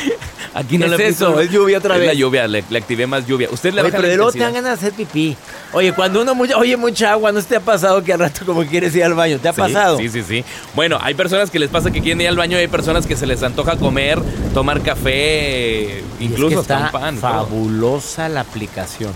Aquí 0.54 0.76
no 0.76 0.86
es 0.86 1.00
eso, 1.00 1.40
es 1.40 1.50
lluvia 1.50 1.78
otra 1.78 1.94
vez. 1.94 2.02
Es 2.02 2.14
la 2.14 2.14
lluvia, 2.14 2.46
le, 2.46 2.58
activé 2.58 3.06
más 3.06 3.26
lluvia. 3.26 3.48
Usted 3.50 3.72
le 3.72 3.82
Oye, 3.82 3.90
pero 3.90 4.02
luego 4.16 4.32
te 4.32 4.40
dan 4.40 4.52
ganas 4.52 4.80
de 4.80 4.88
hacer 4.88 4.92
pipí. 4.96 5.36
Oye, 5.72 5.94
cuando 5.94 6.20
uno 6.20 6.36
oye 6.56 6.76
mucha 6.76 7.12
agua, 7.12 7.32
¿no 7.32 7.42
te 7.42 7.56
ha 7.56 7.60
pasado 7.60 8.04
que 8.04 8.12
al 8.12 8.20
rato 8.20 8.44
como 8.44 8.64
quieres 8.64 8.94
ir 8.94 9.04
al 9.04 9.14
baño? 9.14 9.38
¿Te 9.38 9.48
ha 9.48 9.52
pasado? 9.54 9.96
Sí, 9.96 10.10
sí, 10.10 10.22
sí. 10.22 10.44
Bueno, 10.74 10.98
hay 11.00 11.14
personas 11.14 11.50
que 11.50 11.58
les 11.58 11.70
pasa 11.70 11.90
que 11.90 12.02
quieren 12.02 12.20
ir 12.20 12.28
al 12.28 12.36
baño 12.36 12.58
y 12.58 12.60
hay 12.60 12.68
personas 12.68 13.06
que 13.06 13.16
se 13.16 13.26
les 13.26 13.42
antoja 13.42 13.76
comer, 13.76 14.20
tomar 14.52 14.82
café, 14.82 16.04
incluso 16.20 16.60
está 16.60 16.90
pan. 16.90 17.16
Fabulosa 17.16 18.28
la 18.28 18.40
aplicación. 18.40 19.12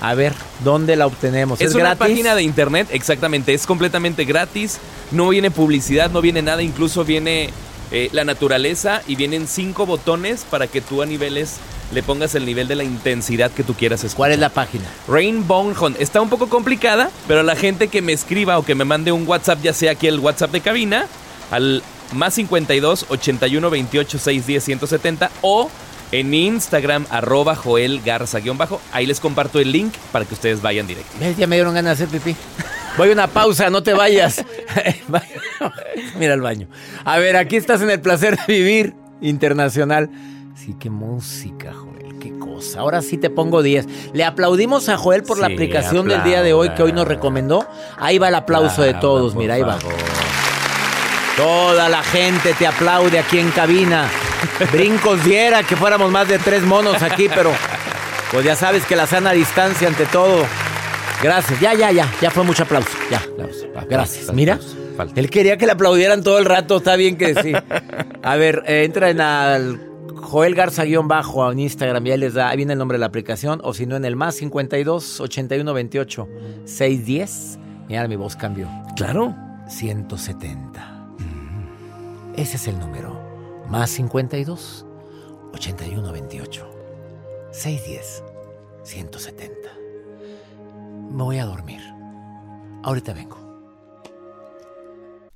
A 0.00 0.14
ver, 0.14 0.32
¿dónde 0.62 0.96
la 0.96 1.06
obtenemos? 1.06 1.60
Es, 1.60 1.74
una 1.74 1.96
página 1.96 2.34
de 2.34 2.42
internet, 2.42 2.88
exactamente. 2.92 3.52
Es 3.52 3.66
completamente 3.66 4.24
gratis. 4.24 4.78
No 5.10 5.28
viene 5.28 5.50
publicidad, 5.50 6.10
no 6.10 6.20
viene 6.20 6.40
nada. 6.40 6.62
Incluso 6.62 7.04
viene 7.04 7.50
eh, 7.90 8.08
la 8.12 8.24
naturaleza 8.24 9.02
y 9.06 9.16
vienen 9.16 9.48
cinco 9.48 9.86
botones 9.86 10.44
para 10.48 10.66
que 10.66 10.80
tú 10.80 11.02
a 11.02 11.06
niveles 11.06 11.56
le 11.92 12.02
pongas 12.02 12.34
el 12.34 12.44
nivel 12.44 12.68
de 12.68 12.74
la 12.74 12.84
intensidad 12.84 13.50
que 13.50 13.64
tú 13.64 13.74
quieras 13.74 14.00
escuchar. 14.00 14.16
¿Cuál 14.16 14.32
es 14.32 14.38
la 14.38 14.50
página? 14.50 14.84
Rainbow 15.06 15.72
Hunt. 15.80 15.98
Está 16.00 16.20
un 16.20 16.28
poco 16.28 16.48
complicada, 16.48 17.10
pero 17.26 17.42
la 17.42 17.56
gente 17.56 17.88
que 17.88 18.02
me 18.02 18.12
escriba 18.12 18.58
o 18.58 18.64
que 18.64 18.74
me 18.74 18.84
mande 18.84 19.12
un 19.12 19.26
WhatsApp, 19.26 19.62
ya 19.62 19.72
sea 19.72 19.92
aquí 19.92 20.06
el 20.06 20.18
WhatsApp 20.18 20.50
de 20.50 20.60
cabina, 20.60 21.06
al 21.50 21.82
más 22.12 22.34
52 22.34 23.06
81 23.08 23.70
28 23.70 24.18
610 24.18 24.64
170 24.64 25.30
o 25.42 25.70
en 26.10 26.32
Instagram, 26.32 27.06
arroba 27.10 27.54
Joel 27.54 28.00
Garza-bajo. 28.02 28.80
Ahí 28.92 29.06
les 29.06 29.20
comparto 29.20 29.58
el 29.58 29.72
link 29.72 29.94
para 30.10 30.24
que 30.24 30.34
ustedes 30.34 30.62
vayan 30.62 30.86
directo. 30.86 31.10
Ya 31.36 31.46
me 31.46 31.56
dieron 31.56 31.74
ganas 31.74 31.98
de 31.98 32.04
hacer 32.04 32.20
pipí. 32.20 32.36
Voy 32.98 33.10
a 33.10 33.12
una 33.12 33.28
pausa, 33.28 33.70
no 33.70 33.84
te 33.84 33.94
vayas. 33.94 34.44
Mira 36.18 36.34
el 36.34 36.40
baño. 36.40 36.66
A 37.04 37.18
ver, 37.18 37.36
aquí 37.36 37.54
estás 37.54 37.80
en 37.80 37.90
el 37.90 38.00
placer 38.00 38.36
de 38.36 38.52
vivir 38.52 38.94
internacional. 39.20 40.10
Sí, 40.56 40.74
qué 40.80 40.90
música, 40.90 41.72
Joel, 41.72 42.18
qué 42.18 42.36
cosa. 42.40 42.80
Ahora 42.80 43.00
sí 43.00 43.16
te 43.16 43.30
pongo 43.30 43.62
10. 43.62 43.86
Le 44.14 44.24
aplaudimos 44.24 44.88
a 44.88 44.96
Joel 44.96 45.22
por 45.22 45.38
la 45.38 45.46
aplicación 45.46 46.08
del 46.08 46.24
día 46.24 46.42
de 46.42 46.52
hoy 46.52 46.70
que 46.70 46.82
hoy 46.82 46.92
nos 46.92 47.06
recomendó. 47.06 47.68
Ahí 47.98 48.18
va 48.18 48.28
el 48.28 48.34
aplauso 48.34 48.82
de 48.82 48.94
todos, 48.94 49.36
mira, 49.36 49.54
ahí 49.54 49.62
va. 49.62 49.78
favor. 49.78 49.94
Toda 51.36 51.88
la 51.88 52.02
gente 52.02 52.52
te 52.54 52.66
aplaude 52.66 53.16
aquí 53.16 53.38
en 53.38 53.52
cabina. 53.52 54.08
Brincos 54.72 55.24
diera 55.24 55.62
que 55.62 55.76
fuéramos 55.76 56.10
más 56.10 56.26
de 56.26 56.40
tres 56.40 56.64
monos 56.64 57.00
aquí, 57.04 57.28
pero 57.32 57.52
pues 58.32 58.44
ya 58.44 58.56
sabes 58.56 58.84
que 58.84 58.96
la 58.96 59.06
sana 59.06 59.30
distancia 59.30 59.86
ante 59.86 60.04
todo. 60.06 60.44
Gracias. 61.22 61.60
Ya, 61.60 61.74
ya, 61.74 61.90
ya. 61.90 62.12
Ya 62.20 62.30
fue 62.30 62.44
mucho 62.44 62.62
aplauso. 62.62 62.90
Ya. 63.10 63.22
Gracias. 63.88 64.32
Mira. 64.32 64.58
Él 65.14 65.30
quería 65.30 65.56
que 65.56 65.66
le 65.66 65.72
aplaudieran 65.72 66.22
todo 66.22 66.38
el 66.38 66.44
rato. 66.44 66.78
Está 66.78 66.96
bien 66.96 67.16
que 67.16 67.34
sí. 67.40 67.52
A 68.22 68.36
ver, 68.36 68.64
eh, 68.66 68.84
entra 68.84 69.10
en 69.10 69.20
al 69.20 69.80
Joel 70.16 70.54
Garza-bajo 70.54 71.52
en 71.52 71.60
Instagram 71.60 72.06
y 72.06 72.10
ahí 72.10 72.18
les 72.18 72.34
da, 72.34 72.48
ahí 72.48 72.56
viene 72.56 72.72
el 72.72 72.78
nombre 72.78 72.96
de 72.96 73.00
la 73.00 73.06
aplicación. 73.06 73.60
O 73.62 73.74
si 73.74 73.86
no, 73.86 73.96
en 73.96 74.04
el 74.04 74.16
más 74.16 74.34
52 74.36 75.20
81 75.20 75.72
28 75.72 76.28
610. 76.64 77.58
Mira, 77.88 78.08
mi 78.08 78.16
voz 78.16 78.36
cambió. 78.36 78.68
Claro. 78.96 79.34
170. 79.68 80.98
Ese 82.36 82.56
es 82.56 82.68
el 82.68 82.78
número. 82.78 83.20
Más 83.68 83.90
52 83.90 84.86
81 85.52 86.12
28 86.12 86.70
610 87.52 88.22
170. 88.84 89.77
Me 91.10 91.22
voy 91.22 91.38
a 91.38 91.46
dormir. 91.46 91.80
Ahorita 92.82 93.12
vengo. 93.12 93.47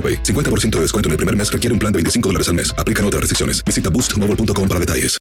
AroPay. 0.00 0.22
50% 0.22 0.70
de 0.76 0.80
descuento 0.80 1.08
en 1.08 1.12
el 1.12 1.16
primer 1.18 1.36
mes 1.36 1.52
requiere 1.52 1.74
un 1.74 1.78
plan 1.78 1.92
de 1.92 1.98
25 1.98 2.28
dólares 2.30 2.48
al 2.48 2.54
mes. 2.54 2.74
Aplican 2.78 3.04
otras 3.04 3.20
restricciones. 3.20 3.62
Visita 3.64 3.90
boostmobile.com 3.90 4.66
para 4.66 4.80
detalles. 4.80 5.18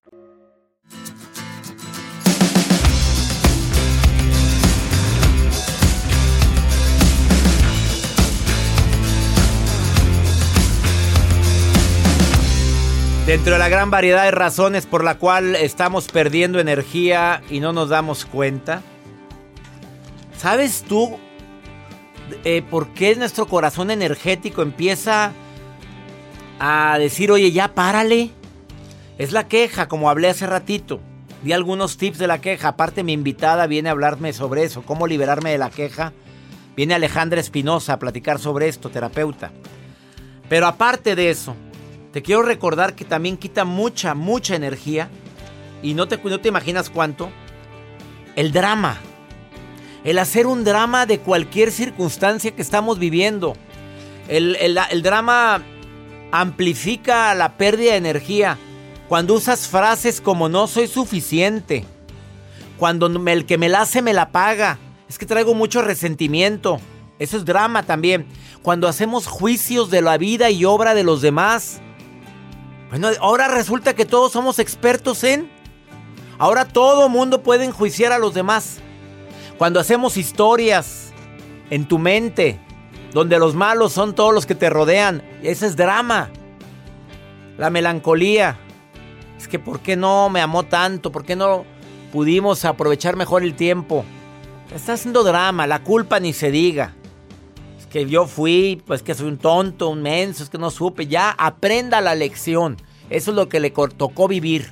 Dentro 13.29 13.53
de 13.53 13.59
la 13.59 13.69
gran 13.69 13.91
variedad 13.91 14.23
de 14.23 14.31
razones 14.31 14.87
por 14.87 15.03
la 15.03 15.19
cual 15.19 15.55
estamos 15.55 16.07
perdiendo 16.07 16.59
energía 16.59 17.43
y 17.47 17.59
no 17.59 17.73
nos 17.73 17.89
damos 17.89 18.25
cuenta, 18.25 18.81
¿sabes 20.35 20.83
tú 20.89 21.19
eh, 22.43 22.61
por 22.61 22.89
qué 22.93 23.15
nuestro 23.15 23.47
corazón 23.47 23.91
energético 23.91 24.61
empieza 24.61 25.31
a 26.59 26.97
decir, 26.99 27.31
oye, 27.31 27.51
ya 27.51 27.73
párale? 27.73 28.31
Es 29.17 29.31
la 29.31 29.47
queja, 29.47 29.87
como 29.87 30.09
hablé 30.09 30.29
hace 30.29 30.47
ratito. 30.47 30.99
Di 31.43 31.53
algunos 31.53 31.97
tips 31.97 32.17
de 32.17 32.27
la 32.27 32.41
queja. 32.41 32.69
Aparte, 32.69 33.03
mi 33.03 33.13
invitada 33.13 33.67
viene 33.67 33.89
a 33.89 33.93
hablarme 33.93 34.33
sobre 34.33 34.63
eso, 34.63 34.81
cómo 34.83 35.07
liberarme 35.07 35.51
de 35.51 35.57
la 35.57 35.69
queja. 35.69 36.13
Viene 36.75 36.93
Alejandra 36.93 37.39
Espinosa 37.39 37.93
a 37.93 37.99
platicar 37.99 38.39
sobre 38.39 38.67
esto, 38.67 38.89
terapeuta. 38.89 39.51
Pero 40.47 40.67
aparte 40.67 41.15
de 41.15 41.29
eso, 41.29 41.55
te 42.11 42.21
quiero 42.21 42.41
recordar 42.41 42.95
que 42.95 43.05
también 43.05 43.37
quita 43.37 43.65
mucha, 43.65 44.15
mucha 44.15 44.55
energía. 44.55 45.09
Y 45.81 45.93
no 45.93 46.07
te, 46.07 46.17
no 46.17 46.39
te 46.39 46.49
imaginas 46.49 46.89
cuánto. 46.89 47.29
El 48.35 48.51
drama. 48.51 48.97
El 50.03 50.17
hacer 50.19 50.47
un 50.47 50.63
drama 50.63 51.05
de 51.05 51.19
cualquier 51.19 51.71
circunstancia 51.71 52.51
que 52.51 52.61
estamos 52.61 52.99
viviendo. 52.99 53.55
El, 54.27 54.55
el- 54.55 55.01
drama 55.03 55.61
amplifica 56.31 57.33
la 57.35 57.57
pérdida 57.57 57.91
de 57.91 57.97
energía. 57.97 58.57
Cuando 59.07 59.33
usas 59.33 59.67
frases 59.67 60.21
como 60.21 60.49
no 60.49 60.67
soy 60.67 60.87
suficiente. 60.87 61.83
Cuando 62.77 63.07
el 63.07 63.45
que 63.45 63.57
me 63.57 63.69
la 63.69 63.81
hace 63.81 64.01
me 64.01 64.13
la 64.13 64.31
paga. 64.31 64.77
Es 65.09 65.17
que 65.17 65.25
traigo 65.25 65.53
mucho 65.53 65.81
resentimiento. 65.81 66.79
Eso 67.17 67.35
es 67.37 67.43
drama 67.43 67.83
también. 67.83 68.25
Cuando 68.61 68.87
hacemos 68.87 69.27
juicios 69.27 69.89
de 69.89 70.01
la 70.01 70.17
vida 70.17 70.49
y 70.49 70.63
obra 70.63 70.93
de 70.93 71.03
los 71.03 71.21
demás. 71.21 71.81
Bueno, 72.89 73.09
ahora 73.19 73.47
resulta 73.47 73.93
que 73.95 74.05
todos 74.05 74.31
somos 74.31 74.59
expertos 74.59 75.23
en. 75.23 75.49
Ahora 76.37 76.65
todo 76.65 77.09
mundo 77.09 77.43
puede 77.43 77.65
enjuiciar 77.65 78.13
a 78.13 78.19
los 78.19 78.33
demás. 78.33 78.77
Cuando 79.59 79.81
hacemos 79.81 80.15
historias 80.15 81.11
en 81.69 81.85
tu 81.85 81.99
mente, 81.99 82.57
donde 83.11 83.37
los 83.37 83.55
malos 83.55 83.91
son 83.91 84.15
todos 84.15 84.33
los 84.33 84.45
que 84.45 84.55
te 84.55 84.69
rodean, 84.69 85.21
ese 85.43 85.67
es 85.67 85.75
drama. 85.75 86.29
La 87.57 87.69
melancolía. 87.69 88.57
Es 89.37 89.49
que 89.49 89.59
¿por 89.59 89.81
qué 89.81 89.97
no 89.97 90.29
me 90.29 90.39
amó 90.39 90.63
tanto? 90.63 91.11
¿Por 91.11 91.25
qué 91.25 91.35
no 91.35 91.65
pudimos 92.13 92.63
aprovechar 92.63 93.17
mejor 93.17 93.43
el 93.43 93.53
tiempo? 93.53 94.05
Está 94.73 94.93
haciendo 94.93 95.25
drama, 95.25 95.67
la 95.67 95.83
culpa 95.83 96.21
ni 96.21 96.31
se 96.31 96.51
diga. 96.51 96.95
Es 97.77 97.85
que 97.85 98.05
yo 98.05 98.27
fui, 98.27 98.81
pues 98.87 99.03
que 99.03 99.13
soy 99.13 99.27
un 99.27 99.39
tonto, 99.39 99.89
un 99.89 100.01
menso, 100.01 100.41
es 100.41 100.49
que 100.49 100.57
no 100.57 100.71
supe. 100.71 101.07
Ya 101.07 101.31
aprenda 101.31 101.99
la 101.99 102.15
lección. 102.15 102.77
Eso 103.09 103.31
es 103.31 103.35
lo 103.35 103.49
que 103.49 103.59
le 103.59 103.71
tocó 103.71 104.29
vivir. 104.29 104.71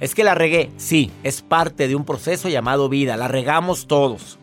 Es 0.00 0.14
que 0.14 0.24
la 0.24 0.34
regué. 0.34 0.70
Sí, 0.76 1.10
es 1.22 1.42
parte 1.42 1.88
de 1.88 1.94
un 1.94 2.04
proceso 2.04 2.48
llamado 2.48 2.88
vida. 2.88 3.16
La 3.16 3.28
regamos 3.28 3.86
todos. 3.86 4.38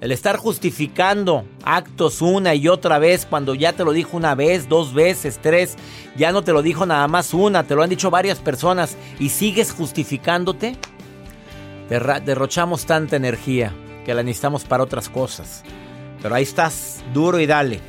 El 0.00 0.12
estar 0.12 0.38
justificando 0.38 1.44
actos 1.62 2.22
una 2.22 2.54
y 2.54 2.68
otra 2.68 2.98
vez 2.98 3.26
cuando 3.26 3.54
ya 3.54 3.74
te 3.74 3.84
lo 3.84 3.92
dijo 3.92 4.16
una 4.16 4.34
vez, 4.34 4.66
dos 4.66 4.94
veces, 4.94 5.38
tres, 5.42 5.76
ya 6.16 6.32
no 6.32 6.42
te 6.42 6.52
lo 6.52 6.62
dijo 6.62 6.86
nada 6.86 7.06
más 7.06 7.34
una, 7.34 7.64
te 7.64 7.74
lo 7.74 7.82
han 7.82 7.90
dicho 7.90 8.10
varias 8.10 8.38
personas 8.38 8.96
y 9.18 9.28
sigues 9.28 9.72
justificándote, 9.72 10.76
derrochamos 11.90 12.86
tanta 12.86 13.16
energía 13.16 13.74
que 14.06 14.14
la 14.14 14.22
necesitamos 14.22 14.64
para 14.64 14.84
otras 14.84 15.10
cosas. 15.10 15.64
Pero 16.22 16.34
ahí 16.34 16.44
estás, 16.44 17.02
duro 17.12 17.38
y 17.38 17.46
dale. 17.46 17.80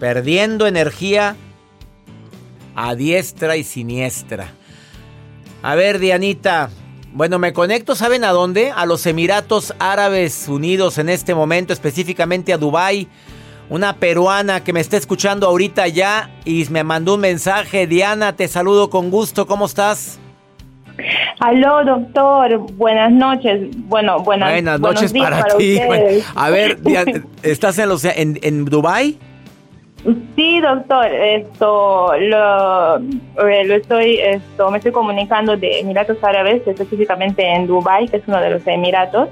Perdiendo 0.00 0.66
energía 0.66 1.36
a 2.74 2.96
diestra 2.96 3.56
y 3.56 3.62
siniestra. 3.62 4.54
A 5.62 5.74
ver, 5.74 5.98
Dianita, 5.98 6.70
bueno, 7.12 7.38
me 7.38 7.52
conecto, 7.52 7.94
¿saben 7.94 8.24
a 8.24 8.30
dónde? 8.30 8.72
A 8.74 8.86
los 8.86 9.04
Emiratos 9.04 9.74
Árabes 9.78 10.48
Unidos 10.48 10.96
en 10.96 11.08
este 11.08 11.34
momento, 11.34 11.72
específicamente 11.72 12.52
a 12.52 12.58
Dubái. 12.58 13.08
Una 13.68 13.96
peruana 13.96 14.64
que 14.64 14.72
me 14.72 14.80
está 14.80 14.96
escuchando 14.96 15.46
ahorita 15.46 15.86
ya 15.88 16.30
y 16.44 16.64
me 16.70 16.82
mandó 16.82 17.14
un 17.14 17.20
mensaje. 17.20 17.86
Diana, 17.86 18.34
te 18.34 18.48
saludo 18.48 18.90
con 18.90 19.10
gusto. 19.10 19.46
¿Cómo 19.46 19.66
estás? 19.66 20.18
Aló, 21.40 21.84
doctor. 21.84 22.58
Buenas 22.72 23.12
noches. 23.12 23.68
Bueno, 23.86 24.20
buenas, 24.20 24.50
buenas 24.50 24.80
noches 24.80 25.12
para, 25.12 25.44
ti. 25.56 25.78
a 26.34 26.50
ver, 26.50 26.80
Diana, 26.80 27.24
¿estás 27.42 27.78
en, 27.78 27.88
los, 27.90 28.04
en, 28.04 28.38
en 28.42 28.64
Dubái? 28.64 29.18
Sí, 30.34 30.60
doctor, 30.60 31.06
esto 31.12 32.12
lo, 32.18 32.96
eh, 32.96 33.64
lo 33.66 33.74
estoy, 33.74 34.18
esto 34.18 34.70
me 34.70 34.78
estoy 34.78 34.92
comunicando 34.92 35.56
de 35.58 35.80
Emiratos 35.80 36.16
Árabes, 36.24 36.66
específicamente 36.66 37.46
en 37.46 37.66
Dubai, 37.66 38.08
que 38.08 38.16
es 38.16 38.22
uno 38.26 38.40
de 38.40 38.50
los 38.50 38.66
Emiratos. 38.66 39.28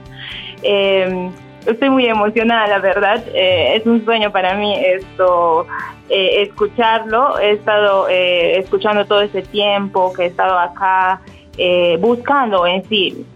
Em, 0.63 1.31
estoy 1.65 1.89
muy 1.89 2.07
emocionada, 2.07 2.67
la 2.67 2.79
verdad. 2.81 3.25
Eh, 3.33 3.77
es 3.77 3.87
un 3.87 4.05
sueño 4.05 4.31
para 4.31 4.57
mí 4.57 4.75
esto 4.77 5.67
eh, 6.11 6.43
escucharlo. 6.43 7.39
He 7.39 7.53
estado 7.53 8.07
escuchando 8.09 9.07
todo 9.07 9.23
ese 9.23 9.41
tiempo 9.41 10.13
que 10.13 10.25
he 10.25 10.27
estado 10.27 10.59
acá 10.59 11.23
buscando 11.99 12.67
en 12.67 12.85
sí 12.85 13.27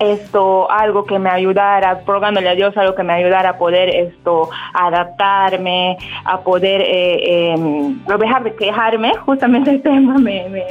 esto 0.00 0.70
algo 0.70 1.04
que 1.04 1.18
me 1.18 1.28
ayudara, 1.28 2.00
rogándole 2.06 2.48
a 2.48 2.54
Dios 2.54 2.76
algo 2.76 2.94
que 2.94 3.02
me 3.02 3.12
ayudara 3.12 3.50
a 3.50 3.58
poder 3.58 3.90
esto 3.90 4.48
adaptarme, 4.72 5.98
a 6.24 6.40
poder 6.40 6.80
eh, 6.80 7.52
em, 7.52 8.02
dejar 8.18 8.44
de 8.44 8.54
quejarme, 8.54 9.12
justamente 9.26 9.70
el 9.70 9.82
tema 9.82 10.18
me, 10.18 10.48
me, 10.48 10.64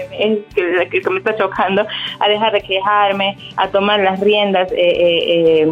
que, 0.55 0.89
que, 0.89 1.09
me 1.09 1.19
está 1.19 1.35
chocando, 1.37 1.85
a 2.19 2.27
dejar 2.27 2.53
de 2.53 2.61
quejarme, 2.61 3.37
a 3.55 3.67
tomar 3.67 3.99
las 3.99 4.19
riendas. 4.19 4.71
Eh, 4.71 4.75
eh, 4.77 5.71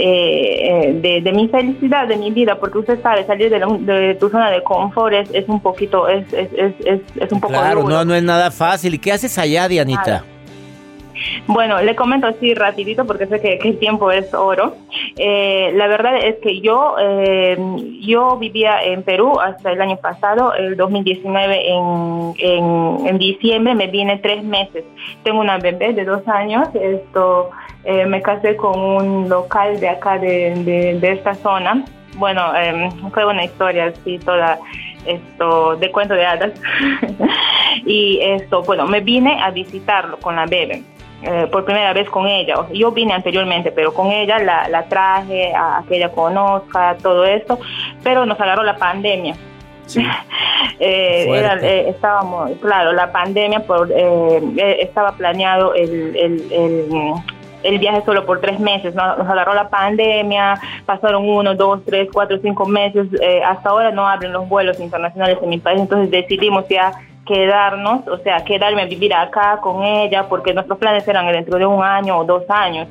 de, 0.00 1.32
mi 1.32 1.48
felicidad, 1.48 2.06
de 2.06 2.16
mi 2.16 2.30
vida, 2.30 2.54
porque 2.60 2.78
usted 2.78 3.02
sabe, 3.02 3.26
salir 3.26 3.50
de, 3.50 4.16
tu 4.20 4.28
zona 4.28 4.48
de 4.48 4.62
confort 4.62 5.12
es, 5.12 5.48
un 5.48 5.60
poquito, 5.60 6.06
es, 6.06 6.32
es, 6.32 6.52
es, 6.84 7.00
es 7.16 7.32
un 7.32 7.40
poco 7.40 7.54
Claro, 7.54 7.82
no, 7.82 8.04
no 8.04 8.14
es 8.14 8.22
nada 8.22 8.52
fácil. 8.52 8.94
¿Y 8.94 8.98
qué 8.98 9.10
haces 9.10 9.36
allá, 9.38 9.66
Dianita? 9.66 10.22
Bueno, 11.46 11.80
le 11.80 11.96
comento 11.96 12.26
así 12.26 12.54
rapidito 12.54 13.06
porque 13.06 13.26
sé 13.26 13.40
que, 13.40 13.58
el 13.62 13.78
tiempo 13.78 14.10
es 14.10 14.32
oro. 14.34 14.76
Eh, 15.16 15.72
la 15.74 15.86
verdad 15.86 16.16
es 16.16 16.36
que 16.36 16.60
yo, 16.60 16.96
eh, 17.00 17.56
yo 18.00 18.36
vivía 18.36 18.82
en 18.82 19.02
Perú 19.02 19.38
hasta 19.40 19.72
el 19.72 19.80
año 19.80 19.96
pasado, 19.96 20.54
el 20.54 20.76
2019, 20.76 21.70
en, 21.70 22.34
en, 23.06 23.18
diciembre 23.18 23.74
me 23.74 23.86
vine 23.86 24.18
tres 24.18 24.44
meses. 24.44 24.84
Tengo 25.22 25.40
una 25.40 25.58
bebé 25.58 25.92
de 25.92 26.04
dos 26.04 26.26
años, 26.28 26.68
esto, 26.74 27.50
eh, 27.84 28.06
me 28.06 28.22
casé 28.22 28.56
con 28.56 28.78
un 28.78 29.28
local 29.28 29.80
de 29.80 29.88
acá 29.88 30.18
de, 30.18 30.98
de, 31.00 31.12
esta 31.12 31.34
zona. 31.34 31.84
Bueno, 32.16 32.42
fue 33.12 33.24
una 33.24 33.44
historia 33.44 33.86
así 33.86 34.18
toda 34.18 34.58
esto 35.06 35.76
de 35.76 35.90
cuento 35.92 36.14
de 36.14 36.26
hadas 36.26 36.52
y 37.86 38.18
esto 38.20 38.62
bueno 38.62 38.86
me 38.86 39.00
vine 39.00 39.40
a 39.40 39.50
visitarlo 39.50 40.18
con 40.18 40.34
la 40.36 40.46
bebé 40.46 40.82
eh, 41.20 41.48
por 41.50 41.64
primera 41.64 41.92
vez 41.92 42.08
con 42.08 42.28
ella. 42.28 42.54
Yo 42.72 42.92
vine 42.92 43.12
anteriormente, 43.12 43.72
pero 43.72 43.92
con 43.92 44.12
ella 44.12 44.38
la, 44.38 44.68
la 44.68 44.84
traje 44.84 45.52
a, 45.52 45.82
que 45.88 45.96
ella 45.96 46.12
conozca 46.12 46.96
todo 47.02 47.24
esto, 47.24 47.58
pero 48.04 48.24
nos 48.24 48.40
agarró 48.40 48.62
la 48.62 48.76
pandemia. 48.76 49.34
Eh, 50.80 51.26
eh, 51.28 51.86
estábamos, 51.88 52.52
claro, 52.60 52.92
la 52.92 53.10
pandemia 53.10 53.60
por, 53.60 53.90
estaba 53.90 55.12
planeado 55.12 55.74
el, 55.74 56.14
el, 56.16 57.22
el, 57.64 57.78
viaje 57.80 58.02
solo 58.04 58.24
por 58.24 58.40
tres 58.40 58.60
meses, 58.60 58.94
nos 58.94 59.28
agarró 59.28 59.54
la 59.54 59.68
pandemia, 59.68 60.60
pasaron 60.86 61.28
uno, 61.28 61.54
dos, 61.56 61.84
tres, 61.84 62.08
cuatro, 62.12 62.38
cinco 62.40 62.64
meses, 62.66 63.08
hasta 63.44 63.70
ahora 63.70 63.90
no 63.90 64.06
abren 64.06 64.32
los 64.32 64.48
vuelos 64.48 64.78
internacionales 64.78 65.38
en 65.42 65.48
mi 65.48 65.58
país, 65.58 65.80
entonces 65.80 66.10
decidimos 66.10 66.68
ya 66.68 66.92
quedarnos, 67.28 68.08
o 68.08 68.18
sea, 68.18 68.38
quedarme 68.44 68.82
a 68.82 68.86
vivir 68.86 69.12
acá 69.12 69.60
con 69.60 69.84
ella, 69.84 70.26
porque 70.28 70.54
nuestros 70.54 70.78
planes 70.78 71.06
eran 71.06 71.30
dentro 71.30 71.58
de 71.58 71.66
un 71.66 71.82
año 71.84 72.18
o 72.18 72.24
dos 72.24 72.42
años 72.48 72.88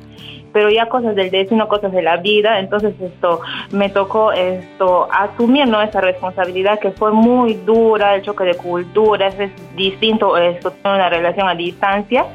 pero 0.52 0.70
ya 0.70 0.86
cosas 0.86 1.14
del 1.14 1.30
destino, 1.30 1.68
cosas 1.68 1.92
de 1.92 2.02
la 2.02 2.16
vida, 2.16 2.58
entonces 2.58 2.94
esto 3.00 3.40
me 3.70 3.90
tocó 3.90 4.32
esto 4.32 5.08
asumir 5.12 5.68
¿no? 5.68 5.80
esa 5.82 6.00
responsabilidad 6.00 6.78
que 6.78 6.90
fue 6.90 7.12
muy 7.12 7.54
dura, 7.54 8.14
el 8.14 8.22
choque 8.22 8.44
de 8.44 8.54
culturas, 8.54 9.38
es 9.38 9.50
distinto 9.76 10.36
esto, 10.36 10.72
una 10.84 11.08
relación 11.08 11.48
a 11.48 11.54
distancia, 11.54 12.26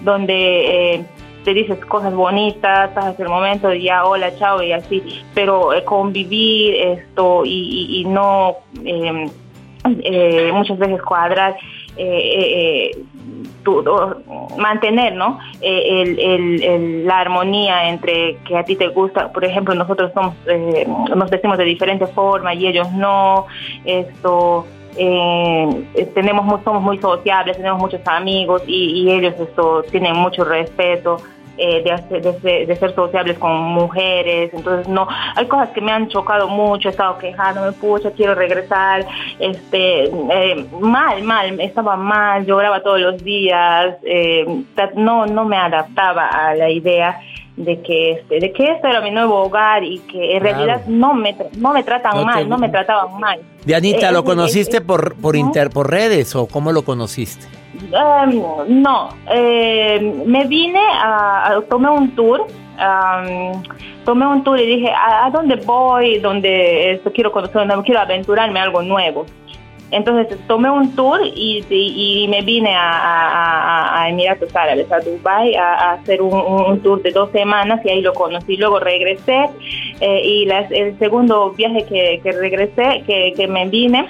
donde 0.00 0.94
eh, 0.94 1.04
te 1.44 1.54
dices 1.54 1.84
cosas 1.86 2.14
bonitas, 2.14 2.90
pasas 2.90 3.18
el 3.20 3.28
momento 3.28 3.72
ya 3.72 4.04
hola, 4.04 4.34
chao 4.36 4.62
y 4.62 4.72
así, 4.72 5.02
pero 5.34 5.72
eh, 5.74 5.84
convivir 5.84 6.74
esto 6.74 7.44
y, 7.44 8.00
y 8.00 8.04
no... 8.04 8.56
Eh, 8.84 9.28
eh, 10.02 10.50
muchas 10.52 10.78
veces 10.78 11.00
cuadrar, 11.02 11.56
eh, 11.96 12.90
eh, 12.92 13.04
mantener 14.58 15.14
¿no? 15.14 15.38
la 15.60 17.18
armonía 17.18 17.88
entre 17.88 18.36
que 18.46 18.56
a 18.56 18.64
ti 18.64 18.76
te 18.76 18.88
gusta, 18.88 19.32
por 19.32 19.44
ejemplo, 19.44 19.74
nosotros 19.74 20.12
somos, 20.14 20.34
nos 21.14 21.30
decimos 21.30 21.58
de 21.58 21.64
diferente 21.64 22.06
forma 22.06 22.54
y 22.54 22.66
ellos 22.66 22.90
no, 22.92 23.46
esto... 23.84 24.66
tenemos 26.14 26.62
somos 26.64 26.82
muy 26.82 26.98
sociables 26.98 27.56
tenemos 27.56 27.78
muchos 27.78 28.00
amigos 28.06 28.62
y, 28.66 29.02
y 29.02 29.10
ellos 29.10 29.34
esto 29.38 29.82
tienen 29.90 30.16
mucho 30.16 30.42
respeto 30.44 31.18
eh, 31.58 31.82
de, 31.82 32.66
de, 32.66 32.76
ser 32.76 32.94
sociables 32.94 33.38
con 33.38 33.52
mujeres, 33.52 34.52
entonces 34.52 34.88
no, 34.88 35.08
hay 35.34 35.46
cosas 35.46 35.70
que 35.70 35.80
me 35.80 35.92
han 35.92 36.08
chocado 36.08 36.48
mucho, 36.48 36.88
he 36.88 36.90
estado 36.90 37.18
quejándome, 37.18 37.72
pucha, 37.72 38.10
quiero 38.10 38.34
regresar, 38.34 39.06
este, 39.38 40.04
eh, 40.04 40.66
mal, 40.80 41.22
mal, 41.22 41.60
estaba 41.60 41.96
mal, 41.96 42.44
lloraba 42.44 42.82
todos 42.82 43.00
los 43.00 43.22
días, 43.24 43.96
eh, 44.02 44.64
no, 44.94 45.26
no 45.26 45.44
me 45.44 45.56
adaptaba 45.56 46.26
a 46.26 46.54
la 46.54 46.70
idea 46.70 47.20
de 47.56 47.80
que 47.80 48.10
este, 48.12 48.38
de 48.38 48.52
que 48.52 48.72
esto 48.72 48.86
era 48.86 49.00
mi 49.00 49.10
nuevo 49.10 49.42
hogar 49.42 49.82
y 49.82 50.00
que 50.00 50.36
en 50.36 50.42
realidad 50.42 50.84
no 50.86 51.14
me 51.14 51.34
no 51.56 51.72
me 51.72 51.82
tratan 51.82 52.22
mal, 52.24 52.46
no 52.46 52.58
me 52.58 52.68
trataban 52.68 53.18
mal. 53.18 53.40
Dianita, 53.64 54.12
¿lo 54.12 54.24
conociste 54.24 54.82
por 54.82 55.16
por 55.16 55.36
inter 55.36 55.70
por 55.70 55.90
redes 55.90 56.36
o 56.36 56.46
cómo 56.46 56.72
lo 56.72 56.84
conociste? 56.84 57.46
Em, 57.92 58.82
no, 58.82 59.08
eh, 59.30 60.00
me 60.26 60.44
vine 60.46 60.80
a, 61.02 61.60
tomé 61.68 61.90
un 61.90 62.14
tour, 62.14 62.46
tomé 64.04 64.26
un 64.26 64.42
tour 64.44 64.58
y 64.58 64.66
dije, 64.66 64.92
¿a, 64.92 65.30
dónde 65.30 65.56
voy? 65.56 66.18
¿Dónde 66.18 66.92
esto, 66.92 67.12
quiero 67.12 67.32
conocer? 67.32 67.66
¿Dónde 67.66 67.84
quiero 67.84 68.00
aventurarme 68.00 68.60
algo 68.60 68.82
nuevo? 68.82 69.26
Entonces 69.92 70.36
tomé 70.48 70.68
un 70.68 70.96
tour 70.96 71.20
y, 71.24 71.64
y, 71.70 72.26
me 72.28 72.42
vine 72.42 72.74
a, 72.74 74.02
a, 74.02 74.08
Emiratos 74.08 74.54
Árabes, 74.54 74.90
a 74.90 74.98
Dubai, 74.98 75.54
a, 75.54 75.92
hacer 75.92 76.22
un, 76.22 76.80
tour 76.80 77.00
de 77.02 77.12
dos 77.12 77.30
semanas 77.30 77.80
y 77.84 77.90
ahí 77.90 78.00
lo 78.00 78.12
conocí. 78.12 78.56
Luego 78.56 78.80
regresé 78.80 79.48
eh, 80.00 80.20
y 80.24 80.48
el 80.50 80.98
segundo 80.98 81.52
viaje 81.52 81.84
que, 81.84 82.20
que 82.20 82.32
regresé, 82.32 83.04
que, 83.06 83.32
que 83.36 83.46
me 83.46 83.68
vine, 83.68 84.08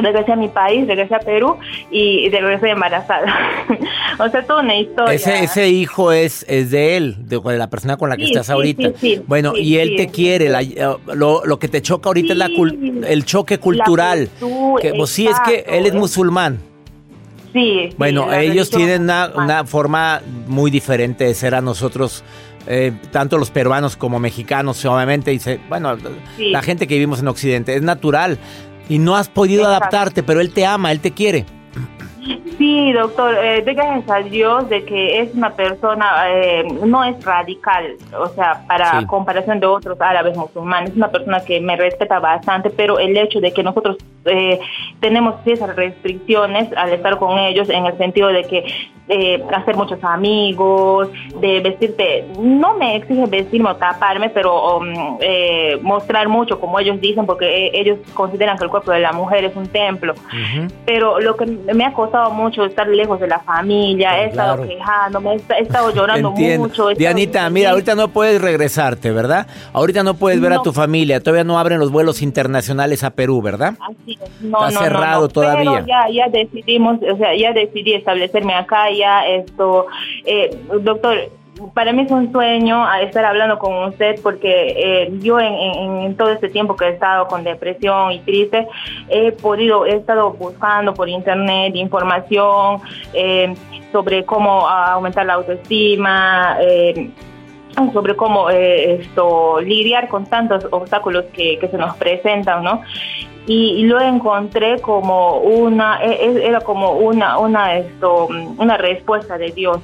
regresé 0.00 0.32
a 0.32 0.36
mi 0.36 0.48
país, 0.48 0.86
regresé 0.86 1.14
a 1.14 1.20
Perú 1.20 1.56
y 1.90 2.28
regresé 2.30 2.70
embarazada. 2.70 3.34
o 4.18 4.28
sea, 4.28 4.42
toda 4.46 4.62
una 4.62 4.76
historia. 4.76 5.14
Ese, 5.14 5.44
ese 5.44 5.68
hijo 5.68 6.12
es, 6.12 6.44
es 6.48 6.70
de 6.70 6.96
él, 6.96 7.16
de, 7.20 7.40
la 7.56 7.70
persona 7.70 7.96
con 7.96 8.08
la 8.08 8.16
que 8.16 8.24
estás 8.24 8.50
ahorita. 8.50 8.92
bueno, 9.26 9.56
y 9.56 9.76
él 9.78 9.94
te 9.96 10.08
quiere. 10.08 10.46
Eh, 10.46 10.96
lo, 11.14 11.44
lo, 11.44 11.58
que 11.58 11.68
te 11.68 11.82
choca 11.82 12.08
ahorita 12.08 12.32
es 12.32 12.38
la 12.38 12.48
el 13.06 13.24
choque 13.24 13.58
cultural. 13.58 14.28
que, 14.80 14.92
pues, 14.94 15.10
sí, 15.10 15.26
es 15.26 15.38
que 15.40 15.64
él 15.68 15.86
es 15.86 15.94
musulmán. 15.94 16.58
Sí. 17.52 17.90
Bueno, 17.96 18.32
ellos 18.32 18.70
tienen 18.70 19.02
una, 19.02 19.30
una, 19.34 19.64
forma 19.64 20.22
muy 20.46 20.70
diferente 20.70 21.24
de 21.24 21.34
ser 21.34 21.54
a 21.54 21.60
nosotros. 21.60 22.22
Eh, 22.66 22.92
tanto 23.10 23.38
los 23.38 23.50
peruanos 23.50 23.96
como 23.96 24.20
mexicanos, 24.20 24.84
obviamente, 24.84 25.30
dice, 25.30 25.58
bueno, 25.68 25.96
la 26.38 26.62
gente 26.62 26.86
que 26.86 26.94
vivimos 26.94 27.20
en 27.20 27.28
Occidente, 27.28 27.74
es 27.74 27.82
natural 27.82 28.38
y 28.90 28.98
no 28.98 29.16
has 29.16 29.28
podido 29.28 29.64
adaptarte, 29.64 30.22
pero 30.24 30.40
él 30.40 30.52
te 30.52 30.66
ama, 30.66 30.90
él 30.90 31.00
te 31.00 31.12
quiere. 31.12 31.46
Sí, 32.60 32.92
doctor, 32.92 33.34
eh, 33.42 33.62
gracias 33.62 34.10
a 34.10 34.18
Dios 34.18 34.68
de 34.68 34.84
que 34.84 35.20
es 35.20 35.34
una 35.34 35.54
persona, 35.54 36.28
eh, 36.28 36.62
no 36.84 37.02
es 37.04 37.24
radical, 37.24 37.96
o 38.14 38.28
sea, 38.28 38.66
para 38.68 39.06
comparación 39.06 39.60
de 39.60 39.66
otros 39.66 39.98
árabes 39.98 40.36
musulmanes, 40.36 40.90
es 40.90 40.96
una 40.96 41.10
persona 41.10 41.40
que 41.42 41.58
me 41.58 41.74
respeta 41.76 42.18
bastante, 42.18 42.68
pero 42.68 42.98
el 42.98 43.16
hecho 43.16 43.40
de 43.40 43.54
que 43.54 43.62
nosotros 43.62 43.96
eh, 44.26 44.60
tenemos 45.00 45.36
esas 45.46 45.74
restricciones 45.74 46.68
al 46.76 46.92
estar 46.92 47.16
con 47.16 47.38
ellos 47.38 47.70
en 47.70 47.86
el 47.86 47.96
sentido 47.96 48.28
de 48.28 48.44
que 48.44 48.66
eh, 49.12 49.42
hacer 49.52 49.74
muchos 49.74 50.02
amigos, 50.04 51.08
de 51.40 51.58
vestirte, 51.58 52.26
no 52.38 52.74
me 52.74 52.94
exige 52.94 53.26
vestirme 53.26 53.70
o 53.70 53.74
taparme, 53.74 54.28
pero 54.28 54.78
um, 54.78 55.18
eh, 55.20 55.80
mostrar 55.82 56.28
mucho, 56.28 56.60
como 56.60 56.78
ellos 56.78 57.00
dicen, 57.00 57.26
porque 57.26 57.66
eh, 57.66 57.70
ellos 57.74 57.98
consideran 58.14 58.56
que 58.56 58.62
el 58.62 58.70
cuerpo 58.70 58.92
de 58.92 59.00
la 59.00 59.12
mujer 59.12 59.44
es 59.44 59.56
un 59.56 59.66
templo. 59.66 60.14
Pero 60.86 61.18
lo 61.18 61.36
que 61.36 61.46
me 61.46 61.84
ha 61.84 61.92
costado 61.92 62.30
mucho 62.30 62.49
estar 62.50 62.86
lejos 62.88 63.20
de 63.20 63.26
la 63.26 63.38
familia, 63.40 64.22
he 64.22 64.26
estado 64.28 64.66
quejándome, 64.66 65.36
he, 65.36 65.62
estado 65.62 65.94
llorando 65.94 66.30
mucho. 66.58 66.88
Dianita, 66.88 67.48
mira, 67.50 67.70
ahorita 67.70 67.94
no 67.94 68.08
puedes 68.08 68.40
regresarte, 68.40 69.10
¿verdad? 69.10 69.46
Ahorita 69.72 70.02
no 70.02 70.14
puedes 70.14 70.40
ver 70.40 70.52
a 70.52 70.62
tu 70.62 70.72
familia, 70.72 71.20
todavía 71.20 71.44
no 71.44 71.58
abren 71.58 71.78
los 71.78 71.90
vuelos 71.90 72.22
internacionales 72.22 73.04
a 73.04 73.10
Perú, 73.10 73.42
¿verdad? 73.42 73.74
Así 73.80 74.18
No, 74.40 74.68
Está 74.68 74.84
cerrado 74.84 75.28
todavía. 75.28 75.84
ya, 75.86 76.08
ya 76.12 76.28
decidimos, 76.28 76.98
o 77.02 77.16
sea, 77.16 77.36
ya 77.36 77.52
decidí 77.52 77.94
establecerme 77.94 78.54
acá, 78.54 78.90
ya 78.90 79.26
esto, 79.26 79.86
eh, 80.24 80.56
doctor, 80.82 81.16
para 81.74 81.92
mí 81.92 82.02
es 82.02 82.10
un 82.10 82.32
sueño 82.32 82.84
estar 83.00 83.24
hablando 83.24 83.58
con 83.58 83.88
usted 83.88 84.20
porque 84.22 84.74
eh, 84.76 85.12
yo 85.20 85.38
en, 85.40 86.16
todo 86.16 86.30
este 86.30 86.48
tiempo 86.48 86.76
que 86.76 86.86
he 86.86 86.90
estado 86.90 87.26
con 87.26 87.44
depresión 87.44 88.12
y 88.12 88.20
triste 88.20 88.66
he 89.08 89.32
podido, 89.32 89.86
he 89.86 89.96
estado 89.96 90.32
buscando 90.32 90.94
por 90.94 91.08
internet 91.08 91.74
información 91.76 92.80
eh, 93.12 93.54
sobre 93.92 94.24
cómo 94.24 94.68
aumentar 94.68 95.26
la 95.26 95.34
autoestima, 95.34 96.56
sobre 97.92 98.16
cómo 98.16 98.50
esto 98.50 99.60
lidiar 99.60 100.08
con 100.08 100.26
tantos 100.26 100.66
obstáculos 100.70 101.24
que, 101.32 101.58
que 101.58 101.68
se 101.68 101.78
nos 101.78 101.96
presentan, 101.96 102.62
¿no? 102.62 102.82
y, 103.46 103.84
lo 103.84 104.00
encontré 104.00 104.80
como 104.80 105.38
una 105.38 106.02
e, 106.02 106.26
e, 106.26 106.46
era 106.46 106.60
como 106.60 106.92
una 106.92 107.38
una 107.38 107.76
esto 107.76 108.28
una 108.58 108.76
respuesta 108.76 109.38
de 109.38 109.50
Dios 109.50 109.78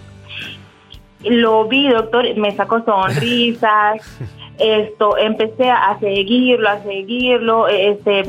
lo 1.30 1.66
vi 1.66 1.88
doctor 1.88 2.24
me 2.36 2.54
sacó 2.56 2.84
sonrisas 2.84 4.00
esto 4.58 5.16
empecé 5.18 5.70
a 5.70 5.98
seguirlo 6.00 6.68
a 6.68 6.82
seguirlo 6.82 7.68
este 7.68 8.24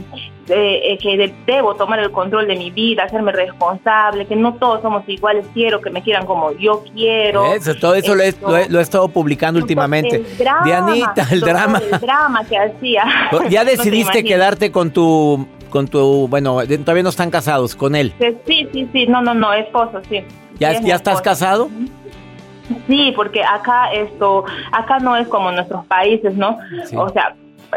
eh, 0.50 0.98
que 1.02 1.34
debo 1.46 1.76
tomar 1.76 2.00
el 2.00 2.12
control 2.12 2.48
de 2.48 2.56
mi 2.56 2.72
vida, 2.72 3.04
hacerme 3.04 3.34
responsable, 3.34 4.26
que 4.26 4.36
no 4.36 4.54
todos 4.56 4.82
somos 4.82 5.04
iguales, 5.08 5.46
quiero 5.54 5.82
que 5.82 5.90
me 5.90 6.02
quieran 6.02 6.26
como 6.26 6.54
yo 6.54 6.84
quiero. 6.94 7.54
Eso, 7.54 7.76
todo 7.76 7.96
eso 7.96 8.16
lo, 8.16 8.24
he, 8.24 8.82
estado 8.82 9.10
publicando 9.10 9.60
últimamente. 9.60 10.24
Dianita, 10.64 11.28
el 11.32 11.42
drama. 11.42 11.82
El 11.92 12.00
drama 12.00 12.46
que 12.46 12.58
hacía. 12.58 13.04
¿Ya 13.50 13.66
decidiste 13.66 14.24
quedarte 14.24 14.72
con 14.72 14.92
tu, 14.92 15.46
con 15.70 15.88
tu, 15.88 16.28
bueno, 16.30 16.62
todavía 16.66 17.04
no 17.04 17.10
están 17.10 17.30
casados, 17.30 17.76
con 17.76 17.96
él? 17.96 18.14
Sí, 18.46 18.70
sí, 18.72 18.90
sí, 18.94 19.06
no, 19.08 19.22
no, 19.22 19.34
no, 19.34 19.54
esposo, 19.54 20.02
sí. 20.10 20.24
¿Ya, 20.60 20.80
¿ya 20.80 20.96
estás 20.96 21.22
casado? 21.22 21.70
Sí, 22.88 23.14
porque 23.16 23.44
acá 23.44 23.92
esto, 23.94 24.46
acá 24.72 25.00
no 25.00 25.16
es 25.16 25.28
como 25.28 25.52
nuestros 25.52 25.86
países, 25.86 26.36
¿no? 26.36 26.58
O 26.96 27.10
sea, 27.10 27.36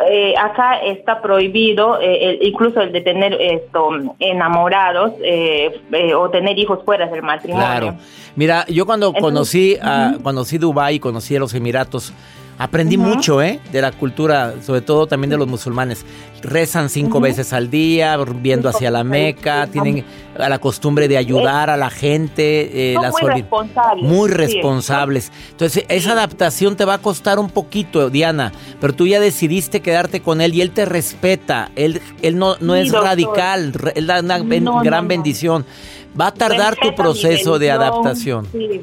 eh, 0.09 0.35
acá 0.38 0.76
está 0.85 1.20
prohibido 1.20 1.98
eh, 2.00 2.38
incluso 2.42 2.81
el 2.81 2.92
de 2.92 3.00
tener 3.00 3.35
esto 3.40 3.90
enamorados 4.20 5.12
eh, 5.22 5.81
o 6.16 6.31
tener 6.31 6.59
hijos 6.59 6.81
fuera 6.85 7.07
del 7.09 7.22
matrimonio. 7.22 7.66
Claro. 7.66 7.96
Mira, 8.37 8.64
yo 8.68 8.87
cuando 8.87 9.12
conocí 9.12 9.76
a, 9.83 10.16
conocí 10.22 10.59
Dubai, 10.59 11.00
conocí 11.00 11.35
a 11.35 11.40
los 11.40 11.55
Emiratos, 11.55 12.12
Aprendí 12.61 12.99
mucho, 12.99 13.40
¿eh? 13.40 13.59
De 13.73 13.81
la 13.81 13.90
cultura, 13.90 14.53
sobre 14.62 14.83
todo 14.83 15.07
también 15.07 15.31
de 15.31 15.38
los 15.38 15.49
musulmanes. 15.49 16.05
Rezan 16.42 16.90
cinco 16.90 17.18
veces 17.18 17.55
al 17.55 17.70
día, 17.70 18.18
viendo 18.18 18.68
hacia 18.68 18.90
la 18.90 19.03
Meca, 19.03 19.66
tienen 19.66 20.05
la 20.37 20.59
costumbre 20.59 21.09
de 21.09 21.16
ayudar 21.16 21.70
a 21.70 21.79
la 21.79 21.88
gente. 21.88 22.92
Eh, 22.92 22.96
muy 22.99 23.31
responsables. 23.31 24.05
Muy 24.05 24.29
responsables. 24.29 25.33
Entonces, 25.53 25.87
esa 25.88 26.12
adaptación 26.12 26.77
te 26.77 26.85
va 26.85 26.94
a 26.94 26.99
costar 26.99 27.38
un 27.38 27.49
poquito, 27.49 28.11
Diana, 28.11 28.53
pero 28.79 28.92
tú 28.92 29.07
ya 29.07 29.20
decidiste 29.20 29.81
quedarte 29.81 30.20
con 30.20 30.42
él 30.42 30.55
y 30.55 30.61
él 30.61 30.73
te 30.73 30.85
respeta. 30.85 31.70
Él, 31.77 32.03
él 32.20 32.37
no, 32.37 32.57
no 32.61 32.75
es 32.75 32.92
radical, 32.92 33.73
él 33.94 34.07
da 34.07 34.20
una 34.20 34.38
gran 34.83 35.09
bendición. 35.09 35.64
Va 36.20 36.27
a 36.27 36.35
tardar 36.35 36.77
tu 36.77 36.94
proceso 36.94 37.59
de 37.59 37.70
adaptación. 37.70 38.46
Sí 38.53 38.83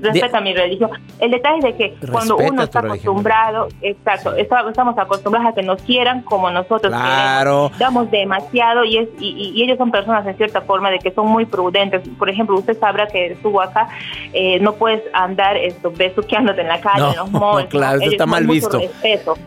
respeta 0.00 0.40
mi 0.40 0.54
religión. 0.54 0.90
El 1.18 1.30
detalle 1.30 1.58
es 1.58 1.64
de 1.64 1.76
que 1.76 2.06
cuando 2.10 2.36
uno 2.36 2.62
está 2.62 2.80
acostumbrado, 2.80 3.68
exacto, 3.82 4.34
estamos 4.34 4.98
acostumbrados 4.98 5.50
a 5.50 5.54
que 5.54 5.62
nos 5.62 5.80
quieran 5.82 6.22
como 6.22 6.50
nosotros 6.50 6.92
claro. 6.92 7.70
Damos 7.78 8.10
demasiado 8.10 8.84
y, 8.84 8.98
es, 8.98 9.08
y, 9.18 9.62
ellos 9.62 9.78
son 9.78 9.90
personas 9.90 10.26
en 10.26 10.36
cierta 10.36 10.60
forma 10.62 10.90
de 10.90 10.98
que 10.98 11.10
son 11.12 11.28
muy 11.28 11.46
prudentes. 11.46 12.02
Por 12.18 12.28
ejemplo, 12.28 12.56
usted 12.56 12.78
sabrá 12.78 13.06
que 13.06 13.32
estuvo 13.32 13.60
acá, 13.60 13.88
eh, 14.32 14.58
no 14.60 14.74
puedes 14.74 15.02
andar 15.12 15.56
esto, 15.56 15.90
besuqueándote 15.90 16.60
en 16.60 16.68
la 16.68 16.80
calle, 16.80 17.10
en 17.10 17.16
los 17.16 17.30
malls. 17.30 17.66
claro, 17.70 18.00
eso 18.00 18.10
está 18.10 18.26
mal 18.26 18.46
visto. 18.46 18.80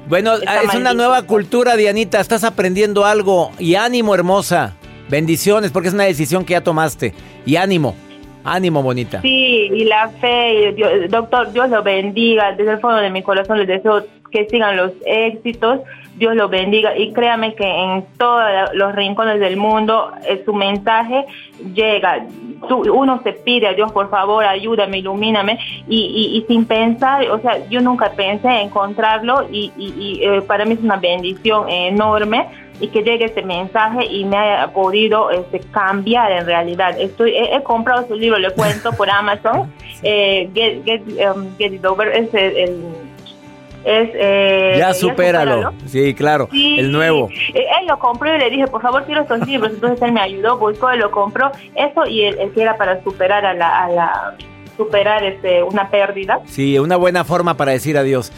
Bueno, 0.08 0.34
es 0.36 0.76
una 0.76 0.94
nueva 0.94 1.24
cultura, 1.24 1.76
Dianita, 1.76 2.20
estás 2.20 2.44
aprendiendo 2.44 3.06
algo 3.06 3.52
y 3.60 3.76
ánimo, 3.76 4.14
hermosa. 4.16 4.76
Bendiciones, 5.10 5.72
porque 5.72 5.88
es 5.88 5.94
una 5.94 6.04
decisión 6.04 6.46
que 6.46 6.54
ya 6.54 6.62
tomaste. 6.62 7.14
Y 7.46 7.56
ánimo. 7.56 7.96
Ánimo, 8.54 8.82
bonita. 8.82 9.22
Sí, 9.22 9.70
y 9.72 9.86
la 9.86 10.10
fe, 10.10 10.76
doctor, 11.10 11.52
Dios 11.52 11.70
lo 11.70 11.84
bendiga. 11.84 12.54
Desde 12.54 12.72
el 12.72 12.80
fondo 12.80 12.98
de 12.98 13.10
mi 13.10 13.22
corazón 13.22 13.60
les 13.60 13.68
deseo 13.68 14.06
que 14.32 14.48
sigan 14.50 14.78
los 14.78 14.92
éxitos. 15.06 15.82
Dios 16.18 16.36
lo 16.36 16.50
bendiga 16.50 16.98
y 16.98 17.14
créame 17.14 17.56
que 17.56 17.64
en 17.64 18.06
todos 18.18 18.44
los 18.74 18.94
rincones 18.94 19.40
del 19.40 19.56
mundo 19.56 20.12
eh, 20.28 20.42
su 20.46 20.54
mensaje 20.54 21.26
llega. 21.74 22.26
uno 22.70 23.22
se 23.24 23.32
pide 23.32 23.68
a 23.68 23.74
Dios, 23.74 23.92
por 23.94 24.10
favor, 24.10 24.44
ayúdame, 24.44 24.98
ilumíname 24.98 25.58
y, 25.88 26.38
y, 26.38 26.46
sin 26.48 26.66
pensar, 26.66 27.26
o 27.32 27.40
sea, 27.40 27.66
yo 27.70 27.80
nunca 27.80 28.12
pensé 28.12 28.50
encontrarlo 28.50 29.48
y, 29.50 29.72
y 29.78 30.20
eh, 30.22 30.42
para 30.42 30.66
mí 30.66 30.74
es 30.74 30.82
una 30.82 30.98
bendición 30.98 31.70
enorme 31.70 32.48
y 32.80 32.88
que 32.88 33.04
llegue 33.04 33.26
este 33.26 33.44
mensaje 33.44 34.06
y 34.06 34.26
me 34.26 34.38
haya 34.38 34.72
podido 34.72 35.32
este, 35.32 35.60
cambiar 35.72 36.32
en 36.32 36.46
realidad. 36.46 37.00
Estoy, 37.00 37.36
he, 37.36 37.62
comprado 37.64 38.08
su 38.08 38.16
libro, 38.16 38.40
le 38.40 38.52
cuento 38.52 38.92
por 38.94 39.10
Amazon, 39.10 39.72
eh, 40.04 40.50
Get, 40.54 40.84
Get, 40.86 41.02
um, 41.28 41.56
Get, 41.58 41.74
It 41.74 41.86
Over, 41.86 42.08
es 42.10 42.34
el... 42.34 42.84
es, 43.84 44.10
eh, 44.14 44.76
ya 44.78 44.94
supéralo, 44.94 45.74
sí, 45.86 46.14
claro, 46.14 46.48
el 46.52 46.92
nuevo. 46.92 47.30
Eh, 47.54 47.66
él 47.80 47.88
lo 47.88 48.00
compró 48.00 48.34
y 48.36 48.40
le 48.40 48.50
dije, 48.50 48.68
por 48.68 48.82
favor, 48.82 49.04
quiero 49.06 49.22
estos 49.22 49.46
libros. 49.46 49.74
Entonces 49.74 50.02
él 50.02 50.14
me 50.14 50.22
ayudó, 50.22 50.58
buscó, 50.58 50.92
lo 50.94 51.12
compró. 51.12 51.52
Eso 51.76 52.06
y 52.06 52.24
el, 52.24 52.40
el 52.40 52.52
que 52.52 52.62
era 52.62 52.78
para 52.78 53.04
superar 53.04 53.46
a 53.46 53.54
la, 53.54 53.84
a 53.84 53.90
la 53.90 54.36
superar 54.80 55.26
este, 55.26 55.62
una 55.62 55.90
pérdida. 55.90 56.40
Sí, 56.46 56.80
una 56.80 56.96
buena 56.96 57.26
forma 57.26 57.58
para 57.58 57.74
decir 57.74 57.98
adiós. 57.98 58.32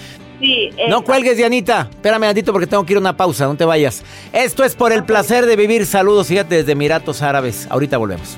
No 0.89 1.03
cuelgues, 1.03 1.37
Dianita. 1.37 1.87
Espérame, 1.89 2.23
Andito, 2.25 2.51
porque 2.51 2.67
tengo 2.67 2.85
que 2.85 2.93
ir 2.93 2.97
a 2.97 3.01
una 3.01 3.17
pausa. 3.17 3.45
No 3.45 3.55
te 3.55 3.65
vayas. 3.65 4.03
Esto 4.33 4.63
es 4.63 4.75
por 4.75 4.91
el 4.91 5.03
placer 5.03 5.45
de 5.45 5.55
vivir. 5.55 5.85
Saludos, 5.85 6.27
fíjate, 6.27 6.55
desde 6.55 6.71
Emiratos 6.73 7.21
Árabes. 7.21 7.67
Ahorita 7.69 7.97
volvemos 7.97 8.37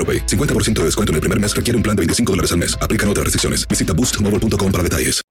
AroPay. 0.01 0.25
50% 0.25 0.79
de 0.79 0.85
descuento 0.85 1.11
en 1.11 1.15
el 1.15 1.21
primer 1.21 1.39
mes 1.39 1.55
requiere 1.55 1.77
un 1.77 1.83
plan 1.83 1.95
de 1.95 2.01
25 2.01 2.33
dólares 2.33 2.51
al 2.51 2.57
mes. 2.57 2.75
Aplican 2.81 3.07
otras 3.07 3.25
restricciones. 3.25 3.67
Visita 3.67 3.93
boostmobile.com 3.93 4.71
para 4.71 4.83
detalles. 4.83 5.21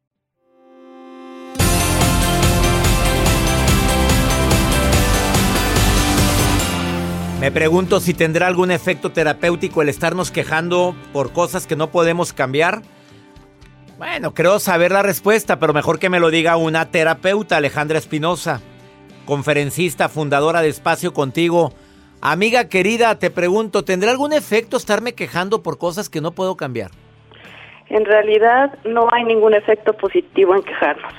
Me 7.41 7.51
pregunto 7.51 8.01
si 8.01 8.13
tendrá 8.13 8.49
algún 8.49 8.71
efecto 8.71 9.13
terapéutico 9.13 9.81
el 9.81 9.89
estarnos 9.89 10.31
quejando 10.31 10.95
por 11.15 11.33
cosas 11.33 11.67
que 11.67 11.75
no 11.75 11.91
podemos 11.91 12.35
cambiar. 12.35 12.83
Bueno, 13.97 14.35
creo 14.35 14.59
saber 14.59 14.93
la 14.93 15.03
respuesta, 15.03 15.59
pero 15.59 15.73
mejor 15.73 15.99
que 15.99 16.11
me 16.11 16.21
lo 16.21 16.31
diga 16.31 16.59
una 16.59 16.91
terapeuta, 16.91 17.57
Alejandra 17.57 17.97
Espinosa, 17.97 18.61
conferencista, 19.25 20.11
fundadora 20.11 20.61
de 20.61 20.69
Espacio 20.69 21.15
Contigo. 21.15 21.73
Amiga 22.23 22.69
querida, 22.69 23.19
te 23.19 23.31
pregunto, 23.31 23.83
¿tendrá 23.83 24.11
algún 24.11 24.35
efecto 24.35 24.77
estarme 24.77 25.15
quejando 25.15 25.63
por 25.63 25.79
cosas 25.79 26.11
que 26.11 26.21
no 26.21 26.33
puedo 26.33 26.55
cambiar? 26.55 26.91
En 27.89 28.05
realidad 28.05 28.79
no 28.85 29.09
hay 29.11 29.25
ningún 29.25 29.55
efecto 29.55 29.95
positivo 29.95 30.55
en 30.55 30.63
quejarnos. 30.63 31.13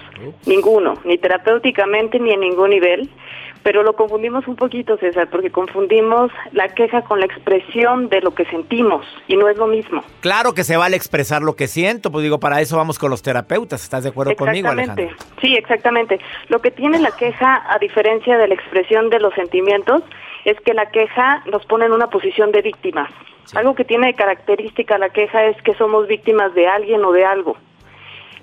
Ninguno, 0.45 0.93
ni 1.03 1.17
terapéuticamente 1.17 2.19
ni 2.19 2.31
en 2.31 2.41
ningún 2.41 2.69
nivel. 2.69 3.09
Pero 3.63 3.83
lo 3.83 3.93
confundimos 3.93 4.47
un 4.47 4.55
poquito, 4.55 4.97
César, 4.97 5.27
porque 5.29 5.51
confundimos 5.51 6.31
la 6.51 6.69
queja 6.69 7.01
con 7.01 7.19
la 7.19 7.25
expresión 7.25 8.09
de 8.09 8.21
lo 8.21 8.33
que 8.33 8.45
sentimos 8.45 9.05
y 9.27 9.35
no 9.35 9.49
es 9.49 9.57
lo 9.57 9.67
mismo. 9.67 10.03
Claro 10.21 10.53
que 10.53 10.63
se 10.63 10.77
vale 10.77 10.95
expresar 10.95 11.41
lo 11.41 11.55
que 11.55 11.67
siento, 11.67 12.11
pues 12.11 12.23
digo, 12.23 12.39
para 12.39 12.61
eso 12.61 12.77
vamos 12.77 12.97
con 12.97 13.11
los 13.11 13.21
terapeutas. 13.21 13.83
¿Estás 13.83 14.03
de 14.03 14.09
acuerdo 14.09 14.35
conmigo, 14.35 14.69
Alejandra? 14.69 15.09
Sí, 15.41 15.55
exactamente. 15.55 16.19
Lo 16.49 16.59
que 16.59 16.71
tiene 16.71 16.99
la 16.99 17.11
queja, 17.11 17.63
a 17.69 17.77
diferencia 17.77 18.37
de 18.37 18.47
la 18.47 18.55
expresión 18.55 19.09
de 19.09 19.19
los 19.19 19.33
sentimientos, 19.35 20.03
es 20.45 20.59
que 20.61 20.73
la 20.73 20.87
queja 20.87 21.43
nos 21.45 21.65
pone 21.65 21.85
en 21.85 21.91
una 21.91 22.07
posición 22.07 22.51
de 22.51 22.61
víctimas. 22.61 23.09
Algo 23.55 23.75
que 23.75 23.83
tiene 23.83 24.07
de 24.07 24.13
característica 24.13 24.97
la 24.97 25.09
queja 25.09 25.45
es 25.45 25.61
que 25.61 25.73
somos 25.75 26.07
víctimas 26.07 26.53
de 26.53 26.67
alguien 26.67 27.03
o 27.03 27.11
de 27.11 27.25
algo. 27.25 27.57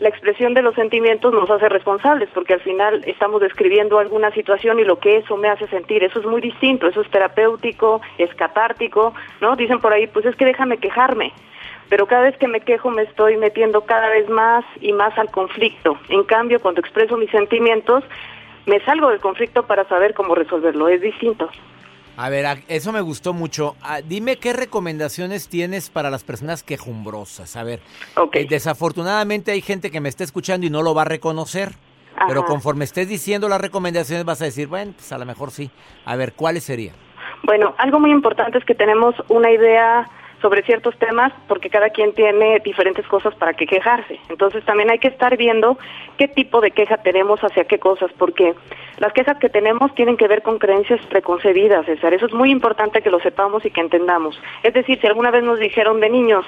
La 0.00 0.10
expresión 0.10 0.54
de 0.54 0.62
los 0.62 0.76
sentimientos 0.76 1.34
nos 1.34 1.50
hace 1.50 1.68
responsables 1.68 2.28
porque 2.32 2.54
al 2.54 2.60
final 2.60 3.02
estamos 3.04 3.40
describiendo 3.40 3.98
alguna 3.98 4.30
situación 4.30 4.78
y 4.78 4.84
lo 4.84 5.00
que 5.00 5.16
eso 5.16 5.36
me 5.36 5.48
hace 5.48 5.66
sentir. 5.66 6.04
Eso 6.04 6.20
es 6.20 6.26
muy 6.26 6.40
distinto, 6.40 6.86
eso 6.86 7.00
es 7.00 7.10
terapéutico, 7.10 8.00
es 8.16 8.32
catártico, 8.34 9.12
¿no? 9.40 9.56
Dicen 9.56 9.80
por 9.80 9.92
ahí, 9.92 10.06
pues 10.06 10.24
es 10.24 10.36
que 10.36 10.44
déjame 10.44 10.78
quejarme. 10.78 11.32
Pero 11.88 12.06
cada 12.06 12.22
vez 12.22 12.36
que 12.36 12.46
me 12.46 12.60
quejo 12.60 12.90
me 12.90 13.02
estoy 13.02 13.38
metiendo 13.38 13.80
cada 13.86 14.08
vez 14.08 14.28
más 14.28 14.64
y 14.80 14.92
más 14.92 15.18
al 15.18 15.30
conflicto. 15.30 15.98
En 16.10 16.22
cambio, 16.22 16.60
cuando 16.60 16.80
expreso 16.80 17.16
mis 17.16 17.30
sentimientos, 17.30 18.04
me 18.66 18.78
salgo 18.84 19.08
del 19.08 19.20
conflicto 19.20 19.64
para 19.64 19.84
saber 19.88 20.14
cómo 20.14 20.36
resolverlo. 20.36 20.88
Es 20.88 21.00
distinto. 21.00 21.48
A 22.20 22.30
ver, 22.30 22.64
eso 22.66 22.90
me 22.90 23.00
gustó 23.00 23.32
mucho. 23.32 23.76
Ah, 23.80 24.00
dime 24.04 24.38
qué 24.38 24.52
recomendaciones 24.52 25.48
tienes 25.48 25.88
para 25.88 26.10
las 26.10 26.24
personas 26.24 26.64
quejumbrosas. 26.64 27.54
A 27.54 27.62
ver, 27.62 27.78
okay. 28.16 28.42
eh, 28.42 28.46
desafortunadamente 28.50 29.52
hay 29.52 29.60
gente 29.60 29.92
que 29.92 30.00
me 30.00 30.08
está 30.08 30.24
escuchando 30.24 30.66
y 30.66 30.70
no 30.70 30.82
lo 30.82 30.94
va 30.94 31.02
a 31.02 31.04
reconocer. 31.04 31.74
Pero 32.26 32.44
conforme 32.44 32.84
estés 32.84 33.08
diciendo 33.08 33.48
las 33.48 33.60
recomendaciones 33.60 34.24
vas 34.24 34.42
a 34.42 34.46
decir, 34.46 34.66
bueno, 34.66 34.94
pues 34.96 35.12
a 35.12 35.18
lo 35.18 35.26
mejor 35.26 35.52
sí. 35.52 35.70
A 36.04 36.16
ver, 36.16 36.32
¿cuáles 36.32 36.64
serían? 36.64 36.96
Bueno, 37.44 37.76
algo 37.78 38.00
muy 38.00 38.10
importante 38.10 38.58
es 38.58 38.64
que 38.64 38.74
tenemos 38.74 39.14
una 39.28 39.52
idea 39.52 40.10
sobre 40.40 40.62
ciertos 40.62 40.96
temas 40.98 41.32
porque 41.48 41.70
cada 41.70 41.90
quien 41.90 42.14
tiene 42.14 42.60
diferentes 42.60 43.06
cosas 43.06 43.34
para 43.34 43.54
que 43.54 43.66
quejarse. 43.66 44.18
Entonces 44.28 44.64
también 44.64 44.90
hay 44.90 44.98
que 44.98 45.08
estar 45.08 45.36
viendo 45.36 45.78
qué 46.16 46.28
tipo 46.28 46.60
de 46.60 46.70
queja 46.70 46.98
tenemos 46.98 47.40
hacia 47.40 47.64
qué 47.64 47.78
cosas, 47.78 48.10
porque 48.18 48.54
las 48.98 49.12
quejas 49.12 49.38
que 49.38 49.48
tenemos 49.48 49.94
tienen 49.94 50.16
que 50.16 50.28
ver 50.28 50.42
con 50.42 50.58
creencias 50.58 51.00
preconcebidas, 51.06 51.86
César. 51.86 52.14
Eso 52.14 52.26
es 52.26 52.32
muy 52.32 52.50
importante 52.50 53.02
que 53.02 53.10
lo 53.10 53.20
sepamos 53.20 53.64
y 53.64 53.70
que 53.70 53.80
entendamos. 53.80 54.40
Es 54.62 54.74
decir, 54.74 55.00
si 55.00 55.06
alguna 55.06 55.30
vez 55.30 55.42
nos 55.42 55.58
dijeron 55.58 56.00
de 56.00 56.10
niños 56.10 56.44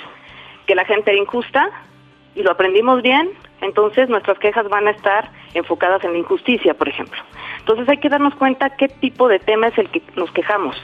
que 0.66 0.74
la 0.74 0.84
gente 0.84 1.10
era 1.10 1.20
injusta 1.20 1.70
y 2.34 2.42
lo 2.42 2.52
aprendimos 2.52 3.02
bien, 3.02 3.30
entonces 3.60 4.08
nuestras 4.08 4.38
quejas 4.38 4.68
van 4.68 4.86
a 4.86 4.92
estar 4.92 5.30
enfocadas 5.54 6.04
en 6.04 6.12
la 6.12 6.18
injusticia, 6.18 6.74
por 6.74 6.88
ejemplo. 6.88 7.20
Entonces 7.58 7.88
hay 7.88 7.98
que 7.98 8.08
darnos 8.08 8.34
cuenta 8.36 8.76
qué 8.76 8.88
tipo 8.88 9.28
de 9.28 9.40
tema 9.40 9.66
es 9.66 9.78
el 9.78 9.90
que 9.90 10.00
nos 10.14 10.30
quejamos 10.30 10.76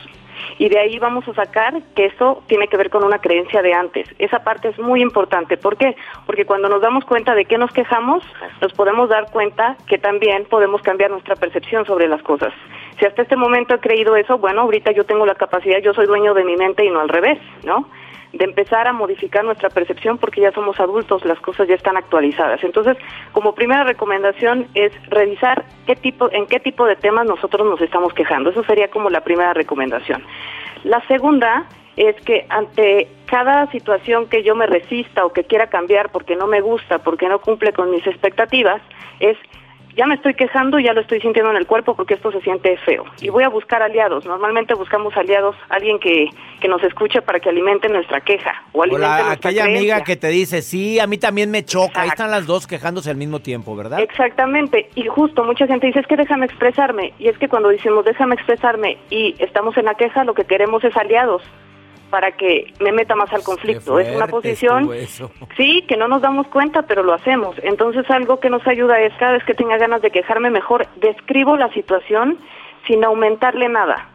y 0.59 0.69
de 0.69 0.79
ahí 0.79 0.99
vamos 0.99 1.27
a 1.29 1.35
sacar 1.35 1.75
que 1.95 2.07
eso 2.07 2.43
tiene 2.47 2.69
que 2.69 2.77
ver 2.77 2.91
con 2.91 3.05
una 3.05 3.19
creencia 3.19 3.63
de 3.63 3.73
antes. 3.73 4.09
Esa 4.19 4.45
parte 4.45 4.69
es 4.69 4.79
muy 4.79 5.03
importante. 5.03 5.57
¿Por 5.57 5.77
qué? 5.77 5.97
Porque 6.27 6.45
cuando 6.45 6.69
nos 6.69 6.81
damos 6.81 7.05
cuenta 7.05 7.35
de 7.35 7.45
qué 7.45 7.59
nos 7.59 7.73
quejamos, 7.73 8.25
nos 8.61 8.73
podemos 8.73 9.09
dar 9.09 9.31
cuenta 9.31 9.77
que 9.87 9.99
también 9.99 10.45
podemos 10.45 10.83
cambiar 10.83 11.11
nuestra 11.11 11.37
percepción 11.37 11.85
sobre 11.87 12.09
las 12.09 12.23
cosas. 12.23 12.53
Si 12.99 13.05
hasta 13.05 13.23
este 13.23 13.37
momento 13.37 13.75
he 13.75 13.81
creído 13.81 14.17
eso, 14.17 14.39
bueno, 14.39 14.63
ahorita 14.63 14.93
yo 14.93 15.05
tengo 15.05 15.27
la 15.27 15.35
capacidad, 15.35 15.81
yo 15.81 15.93
soy 15.93 16.07
dueño 16.07 16.33
de 16.35 16.45
mi 16.45 16.57
mente 16.57 16.85
y 16.85 16.91
no 16.91 17.01
al 17.01 17.09
revés, 17.09 17.39
¿no? 17.65 17.89
De 18.37 18.44
empezar 18.44 18.87
a 18.87 18.92
modificar 18.92 19.44
nuestra 19.44 19.70
percepción 19.70 20.18
porque 20.18 20.40
ya 20.40 20.53
somos 20.53 20.79
adultos, 20.81 21.25
las 21.25 21.38
cosas 21.40 21.68
ya 21.68 21.75
están 21.75 21.96
actualizadas. 21.96 22.62
Entonces, 22.64 22.96
como 23.33 23.55
primera 23.55 23.85
recomendación 23.85 24.68
es 24.75 24.92
revisar 25.09 25.64
qué 25.87 25.96
tipo, 25.96 26.31
en 26.33 26.46
qué 26.46 26.61
tipo 26.61 26.87
de 26.87 26.96
temas 26.96 27.27
nosotros 27.27 27.66
nos 27.66 27.81
estamos 27.81 28.12
quejando. 28.14 28.51
Eso 28.51 28.62
sería 28.64 28.88
como 28.88 29.11
la 29.11 29.22
primera 29.22 29.53
recomendación. 29.55 30.22
La 30.85 31.01
segunda 31.07 31.66
es 31.96 32.14
que 32.22 32.46
ante 32.51 33.09
cada 33.27 33.70
situación 33.70 34.29
que 34.29 34.42
yo 34.42 34.55
me 34.55 34.66
resista 34.66 35.25
o 35.25 35.33
que 35.33 35.44
quiera 35.44 35.68
cambiar 35.68 36.11
porque 36.11 36.37
no 36.37 36.46
me 36.46 36.61
gusta, 36.61 36.99
porque 36.99 37.29
no 37.29 37.40
cumple 37.40 37.72
con 37.72 37.90
mis 37.90 38.07
expectativas, 38.07 38.83
es 39.18 39.37
ya 39.97 40.07
me 40.07 40.15
estoy 40.15 40.35
quejando, 40.35 40.79
ya 40.79 40.93
lo 40.93 41.01
estoy 41.01 41.21
sintiendo 41.21 41.51
en 41.51 41.57
el 41.57 41.67
cuerpo 41.67 41.97
porque 41.97 42.15
esto 42.15 42.31
se 42.31 42.41
siente 42.43 42.77
feo. 42.79 43.05
Y 43.21 43.31
voy 43.31 43.45
a 43.45 43.49
buscar 43.49 43.83
aliados. 43.83 44.27
Normalmente 44.27 44.75
buscamos 44.75 45.17
aliados, 45.17 45.57
alguien 45.71 45.99
que, 45.99 46.29
que 46.61 46.69
nos 46.69 46.83
escuche 46.83 47.23
para 47.23 47.41
que 47.41 47.49
alimente 47.49 47.89
nuestra 47.89 48.21
queja. 48.21 48.63
O 48.73 48.83
alimente 48.83 49.07
Hola, 49.07 49.25
nuestra 49.25 49.33
aquella 49.33 49.63
creencia. 49.63 49.95
amiga 49.95 50.05
que 50.05 50.17
te 50.17 50.29
dice, 50.29 50.61
sí, 50.61 51.01
a 51.01 51.07
mí 51.07 51.17
también 51.17 51.51
me 51.51 51.65
choca. 51.65 52.03
Ahí 52.03 52.09
están 52.09 52.31
las 52.31 52.47
dos 52.47 52.67
quejándose 52.67 53.11
al 53.11 53.17
mismo 53.17 53.41
tiempo, 53.41 53.75
¿verdad? 53.75 54.01
Exactamente. 54.01 54.91
Y 54.95 55.07
justo 55.07 55.45
mucha 55.45 55.67
gente 55.67 55.87
dice, 55.87 56.01
es 56.01 56.07
que 56.07 56.17
déjame 56.17 56.45
expresarme. 56.45 57.15
Y 57.19 57.29
es 57.29 57.39
que 57.39 57.49
cuando 57.49 57.71
decimos 57.71 58.05
déjame 58.05 58.35
expresarme 58.35 58.99
y 59.09 59.35
estamos 59.39 59.77
en 59.79 59.87
la 59.87 59.95
queja, 59.95 60.25
lo 60.25 60.35
que 60.35 60.45
queremos 60.45 60.85
es 60.85 60.95
aliados 60.97 61.43
para 62.11 62.33
que 62.33 62.73
me 62.81 62.92
meta 62.92 63.14
más 63.14 63.33
al 63.33 63.42
conflicto. 63.42 63.99
Es 63.99 64.14
una 64.14 64.27
posición, 64.27 64.90
sí, 65.57 65.85
que 65.88 65.97
no 65.97 66.09
nos 66.09 66.23
damos 66.23 66.47
cuenta, 66.49 66.83
pero 66.83 67.03
lo 67.03 67.14
hacemos. 67.14 67.57
Entonces 67.62 68.09
algo 68.11 68.40
que 68.40 68.51
nos 68.51 68.66
ayuda 68.66 69.01
es 69.01 69.12
cada 69.19 69.33
vez 69.33 69.45
que 69.45 69.55
tenga 69.55 69.77
ganas 69.77 70.03
de 70.03 70.11
quejarme 70.11 70.51
mejor, 70.51 70.87
describo 70.97 71.57
la 71.57 71.73
situación 71.73 72.38
sin 72.87 73.05
aumentarle 73.05 73.69
nada. 73.69 74.11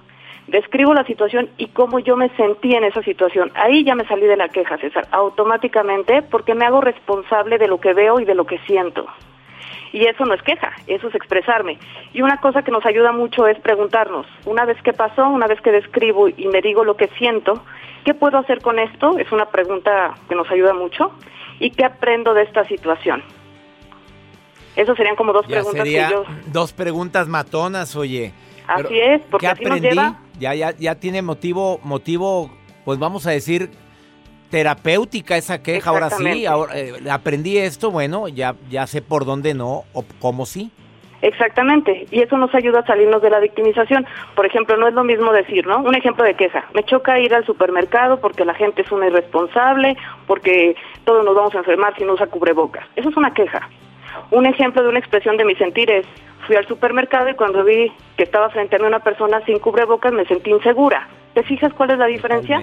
Describo 0.48 0.94
la 0.94 1.06
situación 1.06 1.50
y 1.58 1.68
cómo 1.68 2.00
yo 2.00 2.18
me 2.18 2.30
sentí 2.36 2.74
en 2.74 2.84
esa 2.84 3.02
situación. 3.04 3.52
Ahí 3.56 3.84
ya 3.84 3.96
me 3.96 4.06
salí 4.06 4.26
de 4.26 4.38
la 4.38 4.50
queja, 4.50 4.78
César, 4.78 5.08
automáticamente, 5.12 6.24
porque 6.24 6.56
me 6.56 6.66
hago 6.66 6.82
responsable 6.82 7.58
de 7.58 7.68
lo 7.68 7.80
que 7.80 7.94
veo 7.94 8.20
y 8.20 8.26
de 8.26 8.36
lo 8.36 8.46
que 8.46 8.58
siento. 8.60 9.06
Y 9.94 10.06
eso 10.06 10.24
no 10.26 10.34
es 10.34 10.42
queja, 10.44 10.72
eso 10.88 11.08
es 11.10 11.16
expresarme. 11.16 11.78
Y 12.14 12.22
una 12.22 12.38
cosa 12.38 12.62
que 12.64 12.72
nos 12.72 12.86
ayuda 12.86 13.12
mucho 13.12 13.46
es 13.48 13.60
preguntarnos, 13.60 14.26
una 14.46 14.66
vez 14.66 14.82
que 14.84 14.94
pasó, 14.94 15.28
una 15.28 15.48
vez 15.48 15.60
que 15.62 15.72
describo 15.72 16.30
y 16.30 16.48
me 16.48 16.62
digo 16.62 16.84
lo 16.86 16.96
que 16.96 17.08
siento, 17.18 17.62
¿qué 18.06 18.14
puedo 18.14 18.38
hacer 18.38 18.62
con 18.62 18.80
esto? 18.80 19.18
Es 19.18 19.32
una 19.32 19.48
pregunta 19.48 20.14
que 20.30 20.36
nos 20.36 20.50
ayuda 20.50 20.74
mucho. 20.74 21.12
¿Y 21.60 21.72
qué 21.72 21.86
aprendo 21.86 22.34
de 22.34 22.44
esta 22.44 22.66
situación? 22.66 23.22
Esas 24.76 24.96
serían 24.96 25.16
como 25.16 25.34
dos 25.34 25.46
Ya 25.48 25.56
preguntas 25.58 25.84
sería 25.84 26.08
que 26.08 26.14
yo... 26.14 26.26
dos 26.48 26.74
preguntas 26.74 27.28
matonas, 27.28 27.96
oye. 27.96 28.32
Así 28.68 28.84
Pero, 28.88 29.16
es, 29.16 29.22
porque 29.30 29.46
¿qué 29.48 29.52
así 29.52 29.64
nos 29.66 29.78
aprendí? 29.78 29.90
lleva... 29.90 30.20
Ya, 30.40 30.56
ya, 30.56 30.72
ya 30.72 30.96
tiene 30.96 31.22
motivo, 31.22 31.80
motivo, 31.84 32.50
pues 32.86 32.98
vamos 32.98 33.28
a 33.28 33.32
decir, 33.32 33.70
terapéutica 34.52 35.38
esa 35.38 35.64
queja. 35.64 35.90
Ahora 35.90 36.12
sí, 36.12 36.46
ahora, 36.46 36.78
eh, 36.78 36.94
aprendí 37.10 37.58
esto, 37.58 37.90
bueno, 37.90 38.28
ya, 38.28 38.56
ya 38.70 38.86
sé 38.86 39.02
por 39.02 39.26
dónde 39.26 39.56
no 39.56 39.84
o 39.94 40.06
cómo 40.20 40.46
sí. 40.46 40.70
Exactamente, 41.24 42.08
y 42.10 42.22
eso 42.22 42.36
nos 42.38 42.54
ayuda 42.56 42.80
a 42.80 42.86
salirnos 42.86 43.22
de 43.22 43.30
la 43.30 43.40
victimización. 43.40 44.08
Por 44.36 44.48
ejemplo, 44.48 44.76
no 44.78 44.88
es 44.88 44.94
lo 44.96 45.04
mismo 45.04 45.32
decir, 45.32 45.68
¿no? 45.68 45.80
Un 45.80 45.96
ejemplo 45.96 46.24
de 46.24 46.34
queja. 46.34 46.66
Me 46.74 46.84
choca 46.84 47.20
ir 47.20 47.34
al 47.34 47.46
supermercado 47.46 48.20
porque 48.20 48.44
la 48.44 48.56
gente 48.56 48.82
es 48.82 48.92
una 48.92 49.08
irresponsable, 49.08 49.96
porque 50.26 50.76
todos 51.04 51.24
nos 51.24 51.36
vamos 51.36 51.54
a 51.54 51.60
enfermar 51.60 51.96
si 51.96 52.06
no 52.06 52.14
usa 52.14 52.26
cubrebocas. 52.26 52.86
Eso 52.96 53.10
es 53.10 53.18
una 53.18 53.34
queja. 53.34 53.70
Un 54.32 54.48
ejemplo 54.48 54.82
de 54.82 54.90
una 54.90 55.00
expresión 55.00 55.38
de 55.38 55.46
mi 55.46 55.56
sentir 55.56 55.92
es, 55.92 56.08
fui 56.48 56.56
al 56.56 56.68
supermercado 56.68 57.30
y 57.30 57.36
cuando 57.36 57.64
vi 57.64 57.92
que 58.18 58.24
estaba 58.24 58.50
frente 58.50 58.76
a 58.76 58.80
mí 58.80 58.86
una 58.86 59.00
persona 59.00 59.46
sin 59.46 59.60
cubrebocas 59.60 60.12
me 60.12 60.26
sentí 60.26 60.50
insegura. 60.50 61.08
¿Te 61.34 61.44
fijas 61.44 61.74
cuál 61.74 61.92
es 61.92 61.98
la 61.98 62.08
diferencia? 62.08 62.62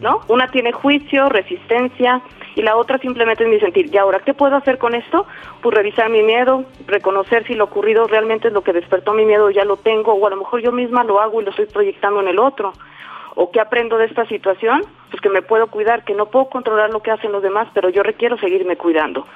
¿No? 0.00 0.20
Una 0.28 0.48
tiene 0.48 0.72
juicio, 0.72 1.28
resistencia 1.28 2.22
y 2.54 2.62
la 2.62 2.76
otra 2.76 2.98
simplemente 2.98 3.44
es 3.44 3.50
mi 3.50 3.58
sentir. 3.58 3.92
¿Y 3.92 3.98
ahora 3.98 4.20
qué 4.20 4.32
puedo 4.32 4.56
hacer 4.56 4.78
con 4.78 4.94
esto? 4.94 5.26
Pues 5.60 5.74
revisar 5.74 6.08
mi 6.08 6.22
miedo, 6.22 6.64
reconocer 6.86 7.46
si 7.46 7.54
lo 7.54 7.64
ocurrido 7.64 8.06
realmente 8.06 8.48
es 8.48 8.54
lo 8.54 8.62
que 8.62 8.72
despertó 8.72 9.12
mi 9.12 9.24
miedo, 9.24 9.50
ya 9.50 9.64
lo 9.64 9.76
tengo, 9.76 10.12
o 10.12 10.26
a 10.26 10.30
lo 10.30 10.36
mejor 10.36 10.62
yo 10.62 10.70
misma 10.72 11.02
lo 11.04 11.20
hago 11.20 11.40
y 11.40 11.44
lo 11.44 11.50
estoy 11.50 11.66
proyectando 11.66 12.20
en 12.20 12.28
el 12.28 12.38
otro. 12.38 12.72
¿O 13.38 13.50
qué 13.50 13.60
aprendo 13.60 13.98
de 13.98 14.06
esta 14.06 14.26
situación? 14.26 14.82
Pues 15.10 15.20
que 15.20 15.28
me 15.28 15.42
puedo 15.42 15.66
cuidar, 15.66 16.04
que 16.04 16.14
no 16.14 16.30
puedo 16.30 16.48
controlar 16.48 16.88
lo 16.90 17.02
que 17.02 17.10
hacen 17.10 17.32
los 17.32 17.42
demás, 17.42 17.68
pero 17.74 17.90
yo 17.90 18.02
requiero 18.02 18.38
seguirme 18.38 18.78
cuidando. 18.78 19.26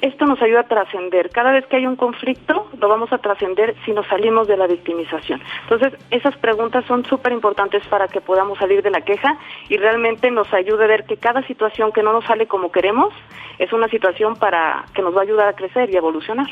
Esto 0.00 0.26
nos 0.26 0.40
ayuda 0.40 0.60
a 0.60 0.68
trascender. 0.68 1.30
Cada 1.30 1.50
vez 1.50 1.66
que 1.66 1.74
hay 1.74 1.84
un 1.84 1.96
conflicto, 1.96 2.68
lo 2.78 2.88
vamos 2.88 3.12
a 3.12 3.18
trascender 3.18 3.74
si 3.84 3.90
nos 3.90 4.06
salimos 4.06 4.46
de 4.46 4.56
la 4.56 4.68
victimización. 4.68 5.42
Entonces, 5.62 5.92
esas 6.12 6.36
preguntas 6.36 6.84
son 6.86 7.04
súper 7.04 7.32
importantes 7.32 7.84
para 7.88 8.06
que 8.06 8.20
podamos 8.20 8.58
salir 8.58 8.80
de 8.80 8.90
la 8.90 9.00
queja 9.00 9.36
y 9.68 9.76
realmente 9.76 10.30
nos 10.30 10.54
ayude 10.54 10.84
a 10.84 10.86
ver 10.86 11.04
que 11.04 11.16
cada 11.16 11.44
situación 11.48 11.90
que 11.90 12.04
no 12.04 12.12
nos 12.12 12.26
sale 12.26 12.46
como 12.46 12.70
queremos 12.70 13.12
es 13.58 13.72
una 13.72 13.88
situación 13.88 14.36
para 14.36 14.84
que 14.94 15.02
nos 15.02 15.16
va 15.16 15.20
a 15.20 15.24
ayudar 15.24 15.48
a 15.48 15.54
crecer 15.54 15.90
y 15.90 15.96
evolucionar. 15.96 16.46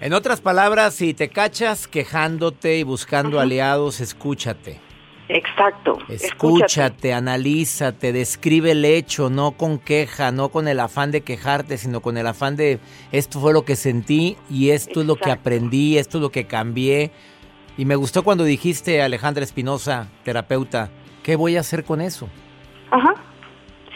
En 0.00 0.12
otras 0.12 0.40
palabras, 0.40 0.94
si 0.94 1.12
te 1.12 1.28
cachas 1.28 1.88
quejándote 1.88 2.76
y 2.76 2.84
buscando 2.84 3.40
aliados, 3.40 4.00
escúchate. 4.00 4.89
Exacto. 5.32 5.98
Escúchate, 6.08 7.14
analízate, 7.14 8.12
describe 8.12 8.72
el 8.72 8.84
hecho, 8.84 9.30
no 9.30 9.52
con 9.52 9.78
queja, 9.78 10.32
no 10.32 10.48
con 10.48 10.66
el 10.66 10.80
afán 10.80 11.12
de 11.12 11.20
quejarte, 11.20 11.78
sino 11.78 12.00
con 12.00 12.18
el 12.18 12.26
afán 12.26 12.56
de 12.56 12.80
esto 13.12 13.38
fue 13.38 13.52
lo 13.52 13.64
que 13.64 13.76
sentí 13.76 14.36
y 14.50 14.70
esto 14.70 15.02
es 15.02 15.06
lo 15.06 15.14
que 15.14 15.30
aprendí, 15.30 15.98
esto 15.98 16.18
es 16.18 16.22
lo 16.22 16.30
que 16.30 16.48
cambié. 16.48 17.12
Y 17.78 17.84
me 17.84 17.94
gustó 17.94 18.24
cuando 18.24 18.42
dijiste, 18.42 19.02
Alejandra 19.02 19.44
Espinosa, 19.44 20.08
terapeuta, 20.24 20.90
¿qué 21.22 21.36
voy 21.36 21.56
a 21.56 21.60
hacer 21.60 21.84
con 21.84 22.00
eso? 22.00 22.28
Ajá. 22.90 23.14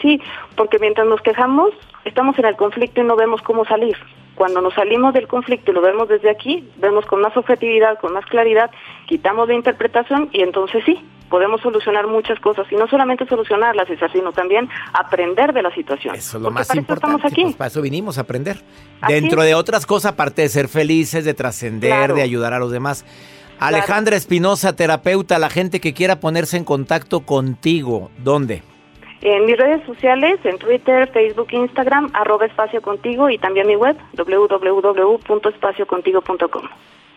Sí, 0.01 0.21
porque 0.55 0.79
mientras 0.79 1.05
nos 1.05 1.21
quejamos, 1.21 1.71
estamos 2.05 2.39
en 2.39 2.45
el 2.45 2.55
conflicto 2.55 3.01
y 3.01 3.03
no 3.03 3.17
vemos 3.17 3.41
cómo 3.41 3.65
salir. 3.65 3.97
Cuando 4.35 4.61
nos 4.61 4.73
salimos 4.73 5.13
del 5.13 5.27
conflicto 5.27 5.71
y 5.71 5.73
lo 5.73 5.81
vemos 5.81 6.07
desde 6.07 6.29
aquí, 6.29 6.65
vemos 6.77 7.05
con 7.05 7.19
más 7.19 7.35
objetividad, 7.35 7.99
con 7.99 8.13
más 8.13 8.25
claridad, 8.25 8.71
quitamos 9.05 9.49
la 9.49 9.55
interpretación 9.55 10.29
y 10.31 10.41
entonces 10.41 10.83
sí, 10.85 11.03
podemos 11.29 11.61
solucionar 11.61 12.07
muchas 12.07 12.39
cosas 12.39 12.65
y 12.71 12.75
no 12.75 12.87
solamente 12.87 13.25
solucionarlas, 13.25 13.87
sino 14.11 14.31
también 14.31 14.69
aprender 14.93 15.53
de 15.53 15.61
la 15.61 15.73
situación. 15.73 16.15
Eso 16.15 16.37
es 16.37 16.43
lo 16.43 16.51
más 16.51 16.73
importante. 16.75 17.15
Estamos 17.15 17.31
aquí. 17.31 17.43
Pues 17.43 17.55
para 17.55 17.67
eso 17.67 17.81
vinimos 17.81 18.17
a 18.17 18.21
aprender. 18.21 18.57
Dentro 19.07 19.43
de 19.43 19.55
otras 19.55 19.85
cosas, 19.85 20.13
aparte 20.13 20.41
de 20.41 20.49
ser 20.49 20.67
felices, 20.67 21.25
de 21.25 21.33
trascender, 21.33 22.13
de 22.13 22.21
ayudar 22.21 22.53
a 22.53 22.59
los 22.59 22.71
demás. 22.71 23.05
Alejandra 23.59 24.15
Espinosa, 24.15 24.75
terapeuta, 24.75 25.39
la 25.39 25.49
gente 25.49 25.79
que 25.79 25.93
quiera 25.93 26.19
ponerse 26.19 26.57
en 26.57 26.65
contacto 26.65 27.21
contigo, 27.21 28.11
¿dónde? 28.17 28.63
En 29.21 29.45
mis 29.45 29.57
redes 29.57 29.83
sociales, 29.85 30.39
en 30.43 30.57
Twitter, 30.57 31.09
Facebook, 31.11 31.47
Instagram, 31.51 32.11
arroba 32.13 32.45
espacio 32.45 32.81
contigo 32.81 33.29
y 33.29 33.37
también 33.37 33.65
mi 33.65 33.75
web, 33.75 33.95
www.espaciocontigo.com. 34.13 36.67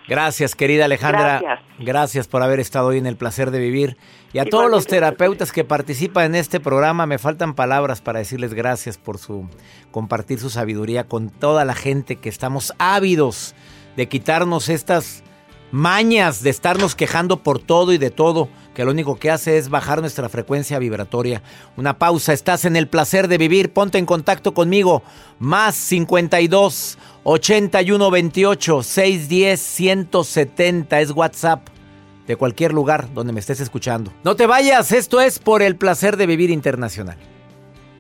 Gracias, 0.09 0.55
querida 0.55 0.87
Alejandra. 0.87 1.41
Gracias. 1.41 1.69
Gracias 1.79 2.29
por 2.29 2.43
haber 2.43 2.61
estado 2.61 2.89
hoy 2.89 2.99
en 2.99 3.07
el 3.07 3.17
placer 3.17 3.51
de 3.51 3.59
vivir. 3.59 3.97
Y 4.33 4.39
a 4.39 4.45
todos 4.45 4.71
los 4.71 4.87
terapeutas 4.87 5.53
que 5.53 5.65
participan 5.65 6.27
en 6.27 6.35
este 6.35 6.61
programa, 6.61 7.07
me 7.07 7.19
faltan 7.19 7.55
palabras 7.55 8.01
para 8.01 8.19
decirles 8.19 8.55
gracias 8.55 8.99
por 8.99 9.19
su 9.19 9.49
compartir 9.91 10.41
su 10.41 10.51
sabiduría 10.51 11.05
con 11.05 11.31
toda 11.31 11.65
la 11.65 11.75
gente 11.75 12.17
que 12.17 12.29
estamos 12.29 12.73
ávidos 12.79 13.55
de 13.97 14.09
quitarnos 14.09 14.69
estas 14.69 15.23
mañas 15.71 16.43
de 16.43 16.51
estarnos 16.51 16.95
quejando 16.95 17.43
por 17.43 17.59
todo 17.59 17.93
y 17.93 17.99
de 17.99 18.11
todo, 18.11 18.49
que 18.75 18.85
lo 18.85 18.91
único 18.91 19.19
que 19.19 19.31
hace 19.31 19.59
es 19.59 19.69
bajar 19.69 20.01
nuestra 20.01 20.29
frecuencia 20.29 20.79
vibratoria. 20.79 21.43
Una 21.77 21.99
pausa, 21.99 22.33
estás 22.33 22.65
en 22.65 22.77
el 22.77 22.89
placer 22.89 23.29
de 23.29 23.39
vivir, 23.39 23.73
ponte 23.73 23.99
en 23.99 24.07
contacto 24.07 24.55
conmigo, 24.55 25.03
más 25.39 25.75
52 25.75 26.99
81 27.25 28.11
28 28.11 28.83
610 28.83 29.61
170 29.61 31.01
es 31.01 31.11
WhatsApp 31.11 31.69
de 32.27 32.37
cualquier 32.37 32.73
lugar 32.73 33.13
donde 33.15 33.33
me 33.33 33.41
estés 33.41 33.61
escuchando. 33.61 34.13
No 34.23 34.37
te 34.37 34.47
vayas, 34.47 34.93
esto 34.93 35.21
es 35.21 35.39
por 35.39 35.63
el 35.63 35.77
placer 35.77 36.17
de 36.17 36.27
vivir 36.27 36.51
internacional 36.51 37.17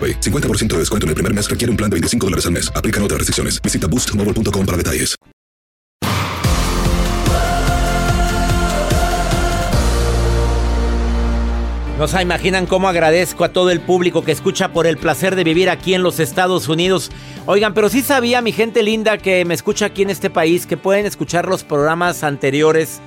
AroPay. 0.00 0.20
50% 0.20 0.68
de 0.68 0.78
descuento 0.78 1.04
en 1.04 1.10
el 1.10 1.14
primer 1.14 1.34
mes 1.34 1.50
requiere 1.50 1.70
un 1.70 1.76
plan 1.76 1.90
de 1.90 1.96
25 1.96 2.26
dólares 2.26 2.46
al 2.46 2.52
mes. 2.52 2.72
Aplican 2.74 3.02
otras 3.02 3.18
restricciones. 3.18 3.60
Visita 3.60 3.86
boostmobile.com 3.86 4.64
para 4.66 4.78
detalles. 4.78 5.16
No 12.00 12.08
se 12.08 12.22
imaginan 12.22 12.64
cómo 12.64 12.88
agradezco 12.88 13.44
a 13.44 13.50
todo 13.50 13.70
el 13.70 13.78
público 13.82 14.24
que 14.24 14.32
escucha 14.32 14.72
por 14.72 14.86
el 14.86 14.96
placer 14.96 15.36
de 15.36 15.44
vivir 15.44 15.68
aquí 15.68 15.92
en 15.92 16.02
los 16.02 16.18
Estados 16.18 16.66
Unidos. 16.66 17.10
Oigan, 17.44 17.74
pero 17.74 17.90
sí 17.90 18.00
sabía 18.00 18.40
mi 18.40 18.52
gente 18.52 18.82
linda 18.82 19.18
que 19.18 19.44
me 19.44 19.52
escucha 19.52 19.84
aquí 19.84 20.00
en 20.00 20.08
este 20.08 20.30
país 20.30 20.64
que 20.64 20.78
pueden 20.78 21.04
escuchar 21.04 21.46
los 21.46 21.62
programas 21.62 22.24
anteriores 22.24 23.02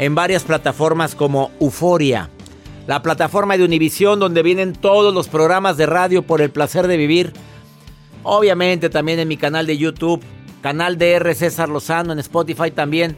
en 0.00 0.16
varias 0.16 0.42
plataformas 0.42 1.14
como 1.14 1.52
Euforia 1.60 2.30
la 2.86 3.02
plataforma 3.02 3.56
de 3.56 3.64
Univisión 3.64 4.18
donde 4.18 4.42
vienen 4.42 4.72
todos 4.72 5.14
los 5.14 5.28
programas 5.28 5.76
de 5.76 5.86
radio 5.86 6.22
por 6.22 6.40
el 6.40 6.50
placer 6.50 6.86
de 6.86 6.96
vivir. 6.96 7.32
Obviamente 8.22 8.90
también 8.90 9.18
en 9.18 9.28
mi 9.28 9.36
canal 9.36 9.66
de 9.66 9.76
YouTube, 9.78 10.22
canal 10.62 10.98
de 10.98 11.12
R. 11.12 11.34
César 11.34 11.68
Lozano, 11.68 12.12
en 12.12 12.18
Spotify 12.18 12.70
también. 12.70 13.16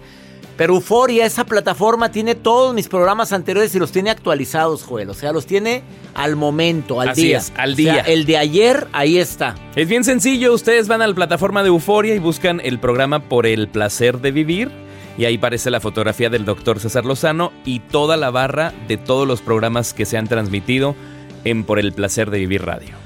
Pero 0.57 0.75
Euforia, 0.77 1.27
esa 1.27 1.45
plataforma, 1.45 2.13
tiene 2.13 2.37
todos 2.37 2.75
mis 2.75 2.89
programas 2.89 3.33
anteriores 3.33 3.75
y 3.75 3.81
los 3.81 3.91
tiene 3.91 4.11
actualizados, 4.11 4.85
Joel. 4.85 5.11
O 5.11 5.15
sea, 5.15 5.33
los 5.33 5.47
tiene 5.47 5.83
al 6.15 6.37
momento, 6.37 7.01
al 7.01 7.09
Así 7.09 7.23
día. 7.25 7.39
es, 7.39 7.53
al 7.57 7.73
O 7.73 7.77
sea, 7.77 7.93
día. 7.95 8.01
el 8.03 8.25
de 8.25 8.37
ayer, 8.39 8.87
ahí 8.93 9.19
está. 9.19 9.57
Es 9.75 9.89
bien 9.89 10.05
sencillo, 10.05 10.55
ustedes 10.55 10.87
van 10.87 11.03
a 11.03 11.09
la 11.09 11.15
plataforma 11.15 11.63
de 11.65 11.71
Euforia 11.71 12.15
y 12.15 12.21
buscan 12.21 12.61
el 12.63 12.79
programa 12.79 13.29
Por 13.29 13.47
el 13.47 13.67
placer 13.67 14.21
de 14.21 14.31
vivir 14.31 14.71
y 15.17 15.25
ahí 15.25 15.37
aparece 15.37 15.71
la 15.71 15.81
fotografía 15.81 16.31
del 16.31 16.45
doctor 16.45 16.81
César 16.81 17.05
Lozano 17.05 17.53
y 17.65 17.81
toda 17.81 18.17
la 18.17 18.31
barra 18.31 18.73
de 18.89 18.97
todos 18.97 19.27
los 19.29 19.41
programas 19.41 19.95
que 19.95 20.07
se 20.07 20.19
han 20.19 20.27
transmitido 20.27 20.97
en 21.45 21.65
Por 21.65 21.79
el 21.79 21.93
placer 21.93 22.31
de 22.31 22.39
vivir 22.39 22.65
radio. 22.65 23.05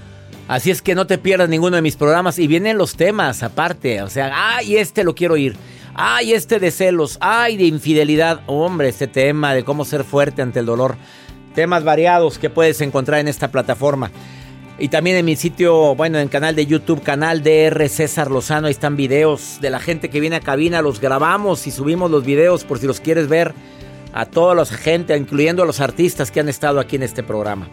Así 0.48 0.70
es 0.70 0.80
que 0.80 0.94
no 0.94 1.06
te 1.06 1.18
pierdas 1.18 1.50
ninguno 1.50 1.76
de 1.76 1.82
mis 1.82 1.96
programas. 1.96 2.38
Y 2.38 2.46
vienen 2.46 2.78
los 2.78 2.96
temas 2.96 3.42
aparte. 3.42 4.00
O 4.02 4.08
sea, 4.08 4.56
ay, 4.56 4.76
este 4.76 5.04
lo 5.04 5.14
quiero 5.14 5.34
oír. 5.34 5.56
Ay, 5.94 6.32
este 6.32 6.58
de 6.58 6.70
celos. 6.70 7.18
Ay, 7.20 7.58
de 7.58 7.64
infidelidad. 7.64 8.40
Hombre, 8.46 8.88
este 8.88 9.08
tema 9.08 9.52
de 9.52 9.64
cómo 9.64 9.84
ser 9.84 10.04
fuerte 10.04 10.40
ante 10.40 10.60
el 10.60 10.66
dolor. 10.66 10.96
Temas 11.54 11.84
variados 11.84 12.38
que 12.38 12.48
puedes 12.48 12.80
encontrar 12.80 13.20
en 13.20 13.28
esta 13.28 13.50
plataforma. 13.50 14.10
Y 14.80 14.88
también 14.88 15.16
en 15.16 15.24
mi 15.24 15.34
sitio, 15.34 15.96
bueno, 15.96 16.18
en 16.18 16.24
el 16.24 16.30
canal 16.30 16.54
de 16.54 16.64
YouTube, 16.64 17.02
canal 17.02 17.42
DR 17.42 17.88
César 17.88 18.30
Lozano, 18.30 18.68
ahí 18.68 18.70
están 18.70 18.96
videos 18.96 19.58
de 19.60 19.70
la 19.70 19.80
gente 19.80 20.08
que 20.08 20.20
viene 20.20 20.36
a 20.36 20.40
cabina, 20.40 20.82
los 20.82 21.00
grabamos 21.00 21.66
y 21.66 21.72
subimos 21.72 22.12
los 22.12 22.24
videos 22.24 22.62
por 22.62 22.78
si 22.78 22.86
los 22.86 23.00
quieres 23.00 23.26
ver 23.26 23.54
a 24.12 24.24
toda 24.26 24.54
la 24.54 24.64
gente, 24.64 25.16
incluyendo 25.16 25.64
a 25.64 25.66
los 25.66 25.80
artistas 25.80 26.30
que 26.30 26.38
han 26.38 26.48
estado 26.48 26.78
aquí 26.78 26.94
en 26.94 27.02
este 27.02 27.24
programa. 27.24 27.68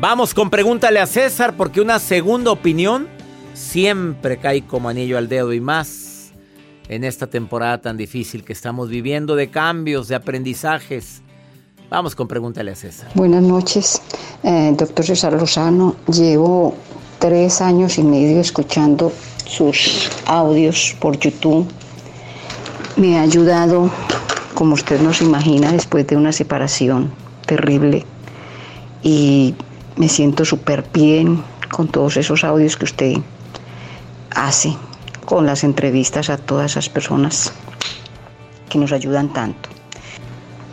Vamos 0.00 0.34
con 0.34 0.50
pregúntale 0.50 0.98
a 0.98 1.06
César 1.06 1.54
porque 1.56 1.80
una 1.80 2.00
segunda 2.00 2.50
opinión 2.50 3.06
siempre 3.52 4.38
cae 4.38 4.66
como 4.66 4.88
anillo 4.88 5.18
al 5.18 5.28
dedo 5.28 5.52
y 5.52 5.60
más 5.60 6.32
en 6.88 7.04
esta 7.04 7.28
temporada 7.28 7.80
tan 7.80 7.96
difícil 7.96 8.44
que 8.44 8.52
estamos 8.52 8.88
viviendo 8.88 9.36
de 9.36 9.50
cambios, 9.50 10.08
de 10.08 10.16
aprendizajes. 10.16 11.22
Vamos 11.90 12.14
con 12.14 12.26
pregúntale 12.26 12.72
a 12.72 12.74
César. 12.74 13.10
Buenas 13.14 13.42
noches, 13.42 14.00
eh, 14.42 14.74
doctor 14.76 15.04
César 15.04 15.34
Lozano. 15.34 15.96
Llevo 16.06 16.74
tres 17.18 17.60
años 17.60 17.98
y 17.98 18.02
medio 18.02 18.40
escuchando 18.40 19.12
sus 19.46 20.10
audios 20.26 20.96
por 20.98 21.18
YouTube. 21.18 21.66
Me 22.96 23.18
ha 23.18 23.22
ayudado, 23.22 23.90
como 24.54 24.74
usted 24.74 25.00
nos 25.00 25.20
imagina, 25.20 25.72
después 25.72 26.06
de 26.06 26.16
una 26.16 26.32
separación 26.32 27.12
terrible. 27.46 28.04
Y 29.02 29.54
me 29.96 30.08
siento 30.08 30.44
súper 30.44 30.84
bien 30.92 31.44
con 31.70 31.88
todos 31.88 32.16
esos 32.16 32.44
audios 32.44 32.76
que 32.76 32.86
usted 32.86 33.14
hace, 34.30 34.74
con 35.26 35.44
las 35.44 35.64
entrevistas 35.64 36.30
a 36.30 36.38
todas 36.38 36.72
esas 36.72 36.88
personas 36.88 37.52
que 38.70 38.78
nos 38.78 38.92
ayudan 38.92 39.32
tanto. 39.32 39.73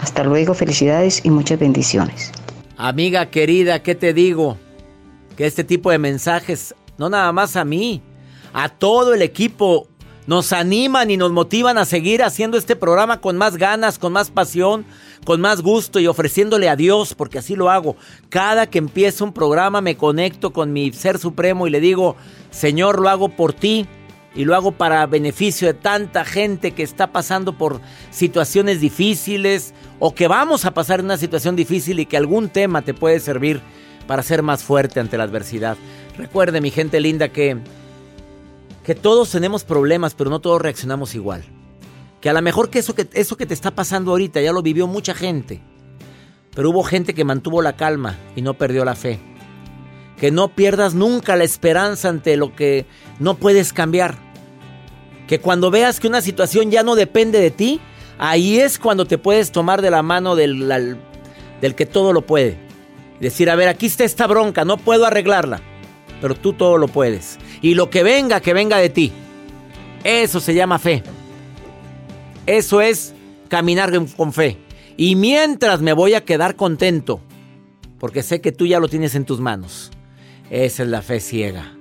Hasta 0.02 0.24
luego, 0.24 0.56
felicidades 0.56 1.24
y 1.24 1.30
muchas 1.30 1.60
bendiciones. 1.60 2.32
Amiga 2.76 3.30
querida, 3.30 3.84
¿qué 3.84 3.93
te 3.93 4.14
digo? 4.14 4.58
Que 5.38 5.45
este 5.45 5.64
tipo 5.64 5.91
de 5.91 5.99
mensajes, 5.99 6.74
no 6.97 7.08
nada 7.08 7.32
más 7.32 7.56
a 7.56 7.64
mí, 7.64 8.02
a 8.52 8.70
todo 8.70 9.14
el 9.14 9.22
equipo, 9.22 9.88
nos 10.26 10.54
animan 10.54 11.12
y 11.12 11.18
nos 11.18 11.32
motivan 11.32 11.78
a 11.78 11.86
seguir 11.86 12.24
haciendo 12.24 12.58
este 12.58 12.76
programa 12.76 13.22
con 13.22 13.38
más 13.38 13.58
ganas, 13.58 13.99
con 13.99 14.12
más 14.14 14.32
pasión, 14.32 14.86
con 15.24 15.39
más 15.39 15.62
gusto 15.62 15.99
y 15.99 16.08
ofreciéndole 16.08 16.68
a 16.68 16.76
Dios, 16.76 17.14
porque 17.14 17.38
así 17.38 17.56
lo 17.56 17.70
hago. 17.70 17.95
Cada 18.30 18.68
que 18.68 18.80
empiezo 18.80 19.24
un 19.24 19.34
programa 19.34 19.82
me 19.82 19.97
conecto 19.97 20.52
con 20.52 20.74
mi 20.74 20.91
Ser 20.93 21.20
Supremo 21.20 21.68
y 21.68 21.70
le 21.70 21.80
digo, 21.80 22.16
Señor, 22.49 22.99
lo 22.99 23.10
hago 23.10 23.30
por 23.30 23.54
ti 23.54 23.88
y 24.34 24.45
lo 24.45 24.55
hago 24.55 24.71
para 24.71 25.05
beneficio 25.07 25.67
de 25.67 25.73
tanta 25.73 26.23
gente 26.23 26.71
que 26.71 26.84
está 26.84 27.11
pasando 27.11 27.57
por 27.57 27.82
situaciones 28.11 28.79
difíciles 28.79 29.73
o 29.99 30.15
que 30.15 30.27
vamos 30.27 30.65
a 30.65 30.73
pasar 30.73 31.01
una 31.01 31.17
situación 31.17 31.55
difícil 31.55 31.99
y 31.99 32.05
que 32.05 32.17
algún 32.17 32.49
tema 32.49 32.82
te 32.82 32.93
puede 32.93 33.19
servir 33.19 33.61
para 34.07 34.23
ser 34.23 34.41
más 34.41 34.63
fuerte 34.63 34.99
ante 34.99 35.17
la 35.17 35.25
adversidad. 35.25 35.77
Recuerde, 36.17 36.61
mi 36.61 36.71
gente 36.71 36.99
linda, 37.01 37.29
que, 37.29 37.57
que 38.86 38.95
todos 38.95 39.32
tenemos 39.32 39.63
problemas, 39.63 40.13
pero 40.15 40.29
no 40.29 40.39
todos 40.39 40.61
reaccionamos 40.61 41.13
igual. 41.15 41.43
Que 42.21 42.29
a 42.29 42.34
lo 42.34 42.41
mejor 42.41 42.69
que 42.69 42.79
eso, 42.79 42.95
que 42.95 43.09
eso 43.13 43.36
que 43.36 43.45
te 43.45 43.53
está 43.53 43.71
pasando 43.71 44.11
ahorita 44.11 44.41
ya 44.41 44.53
lo 44.53 44.61
vivió 44.61 44.88
mucha 44.88 45.13
gente. 45.13 45.61
Pero 46.55 46.69
hubo 46.69 46.84
gente 46.84 47.13
que 47.13 47.23
mantuvo 47.23 47.61
la 47.61 47.75
calma 47.75 48.17
y 48.36 48.41
no 48.41 48.53
perdió 48.53 48.86
la 48.86 48.95
fe. 48.95 49.19
Que 50.22 50.30
no 50.30 50.49
pierdas 50.49 50.93
nunca 50.93 51.36
la 51.36 51.43
esperanza 51.43 52.07
ante 52.07 52.38
lo 52.38 52.55
que 52.55 52.86
no 53.17 53.38
puedes 53.38 53.74
cambiar. 53.74 54.15
Que 55.28 55.39
cuando 55.39 55.72
veas 55.72 55.99
que 55.99 56.07
una 56.07 56.22
situación 56.22 56.69
ya 56.69 56.84
no 56.84 56.93
depende 56.93 57.39
de 57.39 57.49
ti, 57.49 57.82
ahí 58.19 58.59
es 58.59 58.78
cuando 58.78 59.05
te 59.05 59.17
puedes 59.17 59.51
tomar 59.51 59.82
de 59.82 59.89
la 59.89 60.03
mano 60.03 60.36
del, 60.36 60.99
del 61.59 61.76
que 61.76 61.88
todo 61.88 62.13
lo 62.13 62.22
puede. 62.22 62.55
Decir, 63.19 63.49
a 63.49 63.55
ver, 63.55 63.67
aquí 63.67 63.88
está 63.88 64.03
esta 64.03 64.28
bronca, 64.28 64.63
no 64.63 64.78
puedo 64.78 65.07
arreglarla, 65.07 65.59
pero 66.22 66.36
tú 66.36 66.53
todo 66.53 66.78
lo 66.78 66.88
puedes. 66.88 67.39
Y 67.63 67.74
lo 67.74 67.89
que 67.89 68.03
venga, 68.03 68.41
que 68.41 68.53
venga 68.53 68.78
de 68.78 68.89
ti. 68.89 69.11
Eso 70.03 70.39
se 70.39 70.53
llama 70.53 70.78
fe. 70.78 71.01
Eso 72.45 72.80
es 72.80 73.15
caminar 73.47 73.91
con 74.15 74.34
fe. 74.34 74.59
Y 74.97 75.15
mientras 75.15 75.82
me 75.82 75.93
voy 75.93 76.13
a 76.13 76.24
quedar 76.24 76.55
contento, 76.55 77.22
porque 77.97 78.22
sé 78.22 78.39
que 78.39 78.51
tú 78.51 78.67
ya 78.67 78.80
lo 78.80 78.88
tienes 78.88 79.15
en 79.15 79.26
tus 79.26 79.39
manos. 79.39 79.89
Esa 80.52 80.84
es 80.84 80.89
la 80.89 81.02
fe 81.02 81.22
ciega. 81.22 81.72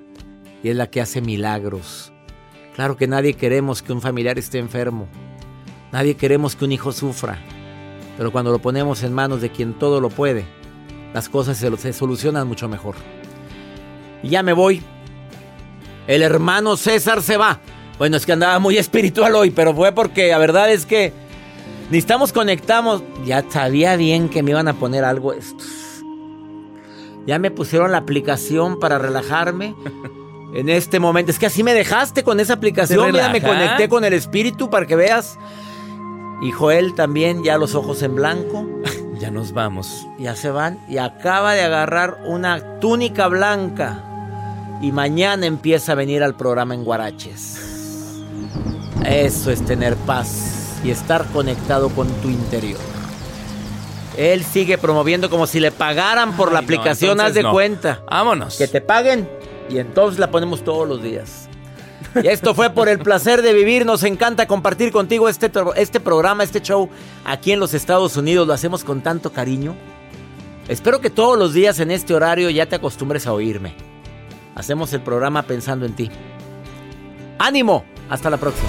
Y 0.63 0.69
es 0.69 0.77
la 0.77 0.87
que 0.87 1.01
hace 1.01 1.21
milagros. 1.21 2.13
Claro 2.77 2.97
que 2.97 3.09
nadie 3.09 3.35
queremos 3.35 3.83
que 3.83 3.93
un 3.93 4.01
familiar 4.01 4.39
esté 4.39 4.59
enfermo. 4.59 5.09
Nadie 5.91 6.15
queremos 6.15 6.55
que 6.55 6.67
un 6.67 6.71
hijo 6.71 6.93
sufra. 6.93 7.37
Pero 8.17 8.31
cuando 8.31 8.53
lo 8.53 8.61
ponemos 8.61 9.03
en 9.03 9.13
manos 9.13 9.41
de 9.41 9.51
quien 9.51 9.77
todo 9.77 10.01
lo 10.01 10.09
puede, 10.09 10.45
las 11.13 11.29
cosas 11.29 11.57
se, 11.57 11.93
solucionan 11.93 12.47
mucho 12.47 12.69
mejor. 12.69 12.95
Y 14.23 14.29
ya 14.29 14.45
me 14.45 14.53
voy. 14.53 14.81
El 16.07 16.23
hermano 16.23 16.77
César 16.77 17.23
se 17.23 17.37
va. 17.37 17.59
Bueno, 17.99 18.17
es 18.17 18.25
que 18.25 18.33
andaba 18.33 18.61
muy 18.61 18.79
espiritual 18.79 19.35
hoy, 19.35 19.51
pero 19.51 19.75
fue 19.75 19.91
porque 19.91 20.29
la 20.29 20.39
verdad 20.39 20.71
es 20.71 20.87
que 20.87 21.13
necesitamos 21.91 22.33
conectamos. 22.33 23.03
Ya 23.27 23.45
sabía 23.51 23.97
bien 23.97 24.29
que 24.29 24.45
me 24.45 24.53
iban 24.53 24.69
a 24.69 24.75
poner 24.75 25.05
algo 25.05 25.33
estos. 25.33 25.80
Ya 27.31 27.39
me 27.39 27.53
pusieron 27.53 27.93
la 27.93 27.99
aplicación 27.99 28.81
para 28.81 28.99
relajarme. 28.99 29.77
En 30.53 30.69
este 30.69 30.99
momento, 30.99 31.31
es 31.31 31.39
que 31.39 31.47
así 31.47 31.63
me 31.63 31.73
dejaste 31.73 32.25
con 32.25 32.41
esa 32.41 32.55
aplicación. 32.55 33.07
¿Te 33.07 33.13
Mira, 33.13 33.29
me 33.29 33.41
conecté 33.41 33.89
con 33.89 34.05
el 34.05 34.15
espíritu 34.15 34.69
para 34.69 34.85
que 34.85 34.97
veas. 34.97 35.39
Y 36.43 36.51
Joel 36.51 36.93
también, 36.97 37.45
ya 37.45 37.57
los 37.57 37.77
ojos 37.77 38.03
en 38.03 38.17
blanco. 38.17 38.67
Ya 39.21 39.31
nos 39.31 39.53
vamos. 39.53 40.09
Ya 40.19 40.35
se 40.35 40.51
van. 40.51 40.85
Y 40.89 40.99
acaba 40.99 41.53
de 41.53 41.63
agarrar 41.63 42.19
una 42.27 42.81
túnica 42.81 43.29
blanca. 43.29 44.03
Y 44.83 44.91
mañana 44.91 45.47
empieza 45.47 45.93
a 45.93 45.95
venir 45.95 46.25
al 46.25 46.35
programa 46.37 46.75
en 46.75 46.83
Guaraches. 46.83 47.61
Eso 49.07 49.53
es 49.53 49.65
tener 49.65 49.95
paz 49.95 50.81
y 50.83 50.91
estar 50.91 51.27
conectado 51.27 51.91
con 51.91 52.09
tu 52.23 52.29
interior. 52.29 52.81
Él 54.17 54.45
sigue 54.45 54.77
promoviendo 54.77 55.31
como 55.31 55.47
si 55.47 55.61
le 55.61 55.71
pagaran 55.71 56.37
por 56.37 56.53
la 56.53 56.59
Ay, 56.61 56.67
no, 56.67 56.67
aplicación, 56.67 57.13
entonces 57.13 57.29
haz 57.31 57.35
de 57.35 57.43
no. 57.43 57.53
cuenta. 57.53 58.03
Vámonos. 58.11 58.59
Que 58.59 58.69
te 58.69 58.81
paguen 58.81 59.29
y 59.69 59.79
entonces 59.79 60.19
la 60.19 60.31
ponemos 60.31 60.65
todos 60.65 60.89
los 60.89 61.03
días. 61.03 61.49
Y 62.23 62.27
esto 62.27 62.55
fue 62.55 62.71
por 62.71 62.89
el 62.89 62.99
placer 62.99 63.41
de 63.41 63.53
vivir. 63.53 63.87
Nos 63.87 64.03
encanta 64.03 64.47
compartir 64.47 64.91
contigo 64.91 65.29
este, 65.29 65.51
este 65.77 66.01
programa, 66.01 66.43
este 66.43 66.61
show 66.61 66.89
aquí 67.25 67.53
en 67.53 67.61
los 67.61 67.73
Estados 67.73 68.17
Unidos. 68.17 68.49
Lo 68.49 68.53
hacemos 68.53 68.83
con 68.83 69.01
tanto 69.01 69.33
cariño. 69.33 69.77
Espero 70.69 71.01
que 71.01 71.11
todos 71.11 71.39
los 71.39 71.55
días 71.55 71.79
en 71.79 71.91
este 71.91 72.13
horario 72.15 72.51
ya 72.51 72.67
te 72.67 72.77
acostumbres 72.77 73.27
a 73.27 73.33
oírme. 73.33 73.75
Hacemos 74.57 74.93
el 74.93 75.03
programa 75.03 75.43
pensando 75.43 75.87
en 75.87 75.95
ti. 75.95 76.11
¡Ánimo! 77.39 77.85
Hasta 78.09 78.29
la 78.29 78.37
próxima. 78.39 78.69